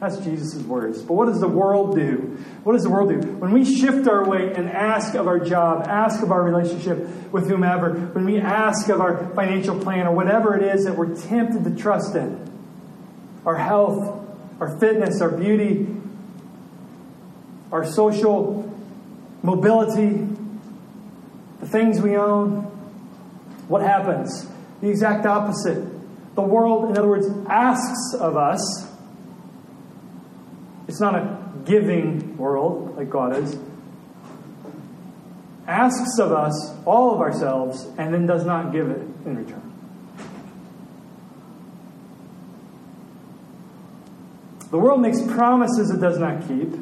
That's 0.01 0.17
Jesus' 0.19 0.57
words. 0.65 1.03
But 1.03 1.15
what 1.15 1.27
does 1.27 1.39
the 1.39 1.49
world 1.49 1.95
do? 1.95 2.39
What 2.65 2.73
does 2.73 2.83
the 2.83 2.91
world 2.91 3.11
do? 3.11 3.19
When 3.19 3.53
we 3.53 3.65
shift 3.65 4.09
our 4.09 4.29
weight 4.29 4.57
and 4.57 4.69
ask 4.69 5.15
of 5.15 5.29
our 5.29 5.39
job, 5.39 5.87
ask 5.87 6.23
of 6.23 6.33
our 6.33 6.43
relationship 6.43 7.33
with 7.33 7.49
whomever, 7.49 7.93
when 7.93 8.25
we 8.25 8.39
ask 8.39 8.89
of 8.89 9.01
our 9.01 9.33
financial 9.35 9.79
plan 9.79 10.07
or 10.07 10.15
whatever 10.15 10.57
it 10.57 10.75
is 10.75 10.87
that 10.87 10.97
we're 10.97 11.15
tempted 11.15 11.65
to 11.65 11.81
trust 11.81 12.17
in, 12.17 12.51
our 13.45 13.57
health, 13.57 14.22
our 14.63 14.79
fitness, 14.79 15.21
our 15.21 15.37
beauty, 15.37 15.89
our 17.73 17.85
social 17.85 18.73
mobility, 19.43 20.25
the 21.59 21.67
things 21.67 22.01
we 22.01 22.17
own, 22.17 22.63
what 23.67 23.83
happens? 23.83 24.47
The 24.81 24.89
exact 24.89 25.27
opposite. 25.27 25.85
The 26.37 26.43
world, 26.43 26.91
in 26.91 26.97
other 26.97 27.09
words, 27.09 27.27
asks 27.49 28.15
of 28.21 28.37
us 28.37 28.87
it's 30.87 31.01
not 31.01 31.17
a 31.17 31.39
giving 31.65 32.37
world 32.37 32.97
like 32.97 33.11
God 33.11 33.37
is. 33.43 33.59
Asks 35.67 36.21
of 36.21 36.31
us, 36.31 36.73
all 36.85 37.13
of 37.13 37.21
ourselves, 37.21 37.89
and 37.99 38.15
then 38.15 38.27
does 38.27 38.45
not 38.45 38.73
give 38.73 38.91
it 38.91 39.01
in 39.27 39.37
return. 39.37 39.72
The 44.73 44.79
world 44.79 45.01
makes 45.01 45.23
promises 45.23 45.91
it 45.91 46.01
does 46.01 46.19
not 46.19 46.49
keep. 46.49 46.75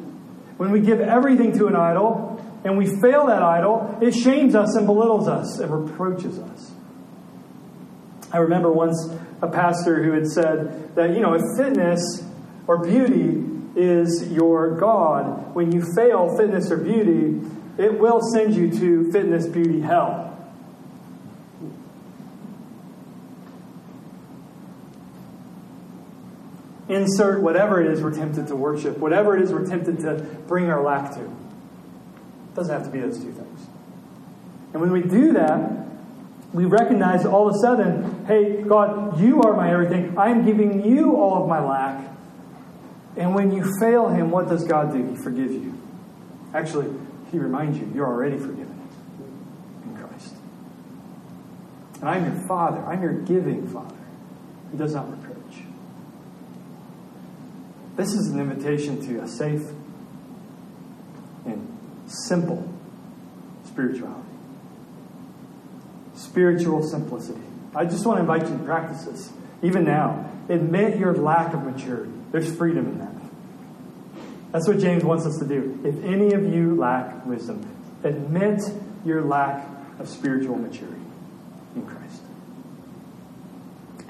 When 0.57 0.71
we 0.71 0.79
give 0.79 0.99
everything 0.99 1.55
to 1.59 1.67
an 1.67 1.75
idol 1.75 2.43
and 2.63 2.77
we 2.77 2.87
fail 3.01 3.27
that 3.27 3.43
idol, 3.43 3.99
it 4.01 4.13
shames 4.13 4.55
us 4.55 4.75
and 4.75 4.87
belittles 4.87 5.27
us 5.27 5.59
and 5.59 5.71
reproaches 5.71 6.39
us. 6.39 6.71
I 8.31 8.37
remember 8.37 8.71
once 8.71 9.13
a 9.41 9.47
pastor 9.47 10.03
who 10.03 10.13
had 10.13 10.25
said 10.25 10.95
that, 10.95 11.11
you 11.11 11.19
know, 11.19 11.33
if 11.33 11.41
fitness 11.57 12.23
or 12.65 12.77
beauty 12.77 13.43
is 13.75 14.31
your 14.31 14.77
God. 14.77 15.53
When 15.55 15.71
you 15.71 15.83
fail 15.95 16.35
fitness 16.37 16.71
or 16.71 16.77
beauty, 16.77 17.41
it 17.77 17.99
will 17.99 18.19
send 18.33 18.55
you 18.55 18.69
to 18.71 19.11
fitness, 19.11 19.47
beauty, 19.47 19.81
hell. 19.81 20.30
Insert 26.91 27.41
whatever 27.41 27.81
it 27.81 27.89
is 27.89 28.01
we're 28.01 28.13
tempted 28.13 28.47
to 28.47 28.55
worship, 28.55 28.97
whatever 28.97 29.37
it 29.37 29.43
is 29.43 29.53
we're 29.53 29.65
tempted 29.65 29.99
to 29.99 30.15
bring 30.47 30.69
our 30.69 30.83
lack 30.83 31.13
to. 31.13 31.21
It 31.21 32.55
doesn't 32.55 32.73
have 32.73 32.83
to 32.83 32.91
be 32.91 32.99
those 32.99 33.17
two 33.17 33.31
things. 33.31 33.65
And 34.73 34.81
when 34.81 34.91
we 34.91 35.01
do 35.01 35.31
that, 35.31 35.71
we 36.51 36.65
recognize 36.65 37.25
all 37.25 37.47
of 37.47 37.55
a 37.55 37.59
sudden, 37.59 38.25
hey, 38.25 38.61
God, 38.61 39.21
you 39.21 39.41
are 39.41 39.55
my 39.55 39.71
everything. 39.71 40.17
I'm 40.17 40.45
giving 40.45 40.85
you 40.85 41.15
all 41.15 41.41
of 41.41 41.47
my 41.47 41.63
lack. 41.63 42.09
And 43.15 43.33
when 43.35 43.53
you 43.53 43.71
fail 43.79 44.09
Him, 44.09 44.29
what 44.29 44.49
does 44.49 44.65
God 44.65 44.91
do? 44.91 45.01
He 45.11 45.15
forgives 45.15 45.53
you. 45.53 45.81
Actually, 46.53 46.93
He 47.31 47.39
reminds 47.39 47.77
you 47.77 47.89
you're 47.95 48.05
already 48.05 48.37
forgiven 48.37 48.77
in 49.85 49.95
Christ. 49.95 50.33
And 52.01 52.09
I'm 52.09 52.25
your 52.25 52.47
Father. 52.47 52.83
I'm 52.83 53.01
your 53.01 53.13
giving 53.13 53.65
Father 53.69 53.95
who 54.71 54.77
does 54.77 54.93
not 54.93 55.09
reproach. 55.09 55.30
This 57.95 58.13
is 58.13 58.27
an 58.27 58.39
invitation 58.39 59.05
to 59.07 59.21
a 59.21 59.27
safe 59.27 59.63
and 61.45 61.77
simple 62.07 62.71
spirituality. 63.65 64.29
Spiritual 66.15 66.83
simplicity. 66.83 67.41
I 67.75 67.85
just 67.85 68.05
want 68.05 68.17
to 68.17 68.21
invite 68.21 68.49
you 68.49 68.57
to 68.57 68.63
practice 68.63 69.05
this, 69.05 69.31
even 69.61 69.83
now. 69.83 70.29
Admit 70.49 70.97
your 70.97 71.15
lack 71.15 71.53
of 71.53 71.63
maturity. 71.63 72.11
There's 72.31 72.53
freedom 72.55 72.85
in 72.87 72.97
that. 72.99 73.11
That's 74.51 74.67
what 74.67 74.79
James 74.79 75.03
wants 75.03 75.25
us 75.25 75.37
to 75.39 75.45
do. 75.45 75.79
If 75.85 76.03
any 76.03 76.33
of 76.33 76.43
you 76.43 76.75
lack 76.75 77.25
wisdom, 77.25 77.65
admit 78.03 78.61
your 79.05 79.21
lack 79.21 79.65
of 79.99 80.09
spiritual 80.09 80.57
maturity 80.57 81.01
in 81.75 81.85
Christ. 81.85 82.21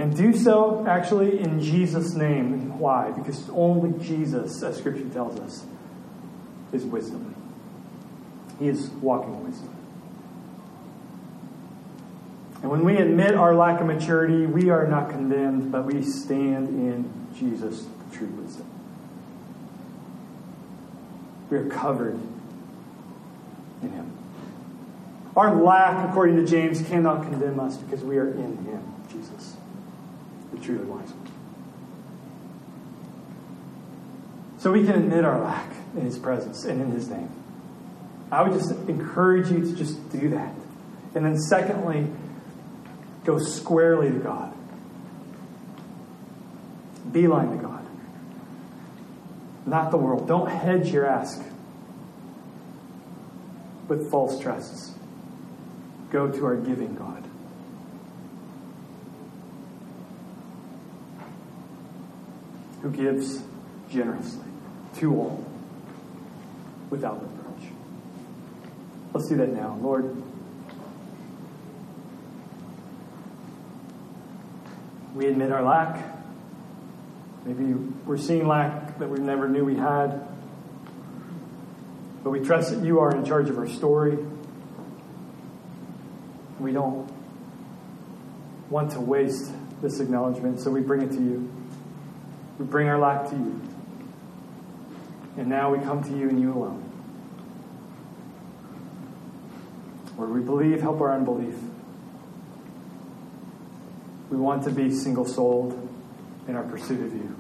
And 0.01 0.17
do 0.17 0.35
so 0.35 0.83
actually 0.87 1.39
in 1.39 1.61
Jesus' 1.61 2.15
name. 2.15 2.79
Why? 2.79 3.11
Because 3.11 3.47
only 3.51 4.03
Jesus, 4.03 4.63
as 4.63 4.77
Scripture 4.77 5.07
tells 5.09 5.39
us, 5.39 5.63
is 6.73 6.83
wisdom. 6.83 7.35
He 8.57 8.67
is 8.67 8.89
walking 8.89 9.43
wisdom. 9.43 9.75
And 12.63 12.71
when 12.71 12.83
we 12.83 12.97
admit 12.97 13.35
our 13.35 13.53
lack 13.53 13.79
of 13.79 13.85
maturity, 13.85 14.47
we 14.47 14.71
are 14.71 14.87
not 14.87 15.11
condemned, 15.11 15.71
but 15.71 15.85
we 15.85 16.01
stand 16.01 16.69
in 16.69 17.13
Jesus, 17.35 17.83
the 17.83 18.17
true 18.17 18.27
wisdom. 18.29 18.65
We 21.51 21.57
are 21.57 21.69
covered 21.69 22.19
in 23.83 23.91
Him. 23.91 24.17
Our 25.35 25.61
lack, 25.61 26.09
according 26.09 26.37
to 26.37 26.45
James, 26.47 26.81
cannot 26.81 27.21
condemn 27.21 27.59
us 27.59 27.77
because 27.77 28.03
we 28.03 28.17
are 28.17 28.31
in 28.31 28.57
Him, 28.65 28.95
Jesus, 29.11 29.57
truly 30.61 30.85
wise. 30.85 31.11
So 34.59 34.71
we 34.71 34.85
can 34.85 34.95
admit 34.95 35.25
our 35.25 35.39
lack 35.41 35.71
in 35.95 36.01
His 36.01 36.19
presence 36.19 36.65
and 36.65 36.81
in 36.81 36.91
His 36.91 37.09
name. 37.09 37.29
I 38.31 38.43
would 38.43 38.53
just 38.53 38.71
encourage 38.87 39.49
you 39.49 39.61
to 39.61 39.75
just 39.75 40.11
do 40.11 40.29
that. 40.29 40.53
And 41.15 41.25
then, 41.25 41.37
secondly, 41.37 42.07
go 43.25 43.39
squarely 43.39 44.11
to 44.11 44.19
God. 44.19 44.53
Beeline 47.11 47.57
to 47.57 47.57
God, 47.57 47.85
not 49.65 49.91
the 49.91 49.97
world. 49.97 50.27
Don't 50.27 50.49
hedge 50.49 50.91
your 50.91 51.05
ask 51.05 51.41
with 53.89 54.09
false 54.09 54.39
trusts. 54.39 54.93
Go 56.09 56.31
to 56.31 56.45
our 56.45 56.55
giving 56.55 56.95
God. 56.95 57.27
Who 62.81 62.89
gives 62.89 63.41
generously 63.89 64.45
to 64.95 65.15
all 65.15 65.45
without 66.89 67.21
reproach. 67.21 67.69
Let's 69.13 69.27
do 69.27 69.37
that 69.37 69.49
now. 69.49 69.77
Lord, 69.81 70.21
we 75.15 75.27
admit 75.27 75.51
our 75.51 75.63
lack. 75.63 76.05
Maybe 77.45 77.73
we're 78.05 78.17
seeing 78.17 78.47
lack 78.47 78.99
that 78.99 79.09
we 79.09 79.19
never 79.19 79.47
knew 79.47 79.65
we 79.65 79.75
had. 79.75 80.27
But 82.23 82.29
we 82.29 82.39
trust 82.39 82.71
that 82.71 82.85
you 82.85 82.99
are 82.99 83.15
in 83.15 83.25
charge 83.25 83.49
of 83.49 83.57
our 83.57 83.67
story. 83.67 84.17
We 86.59 86.71
don't 86.71 87.11
want 88.69 88.91
to 88.91 89.01
waste 89.01 89.51
this 89.81 89.99
acknowledgement, 89.99 90.59
so 90.59 90.69
we 90.69 90.81
bring 90.81 91.01
it 91.01 91.11
to 91.11 91.19
you. 91.19 91.60
We 92.61 92.67
bring 92.67 92.87
our 92.87 92.99
lack 92.99 93.27
to 93.31 93.35
you. 93.35 93.59
And 95.35 95.47
now 95.47 95.73
we 95.75 95.83
come 95.83 96.03
to 96.03 96.15
you 96.15 96.29
and 96.29 96.39
you 96.39 96.53
alone. 96.53 96.83
Where 100.15 100.27
we 100.27 100.41
believe, 100.41 100.79
help 100.79 101.01
our 101.01 101.11
unbelief. 101.11 101.55
We 104.29 104.37
want 104.37 104.63
to 104.65 104.69
be 104.69 104.93
single 104.93 105.25
souled 105.25 105.89
in 106.47 106.55
our 106.55 106.61
pursuit 106.61 107.03
of 107.03 107.15
you. 107.15 107.35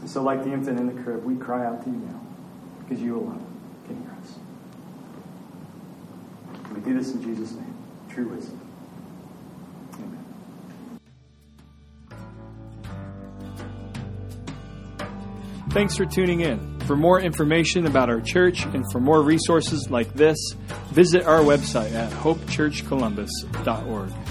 And 0.00 0.08
so, 0.08 0.22
like 0.22 0.42
the 0.42 0.54
infant 0.54 0.80
in 0.80 0.86
the 0.86 1.02
crib, 1.02 1.22
we 1.22 1.36
cry 1.36 1.66
out 1.66 1.84
to 1.84 1.90
you 1.90 1.96
now 1.96 2.20
because 2.78 3.02
you 3.02 3.18
alone 3.18 3.44
can 3.86 4.00
hear 4.00 4.16
us. 4.22 4.38
We 6.74 6.80
do 6.80 6.94
this 6.94 7.12
in 7.12 7.22
Jesus' 7.22 7.52
name. 7.52 7.76
True 8.08 8.28
wisdom. 8.28 8.71
Thanks 15.72 15.96
for 15.96 16.04
tuning 16.04 16.42
in. 16.42 16.78
For 16.80 16.96
more 16.96 17.18
information 17.18 17.86
about 17.86 18.10
our 18.10 18.20
church 18.20 18.66
and 18.66 18.84
for 18.92 19.00
more 19.00 19.22
resources 19.22 19.88
like 19.88 20.12
this, 20.12 20.36
visit 20.90 21.24
our 21.24 21.40
website 21.40 21.94
at 21.94 22.12
hopechurchcolumbus.org. 22.12 24.21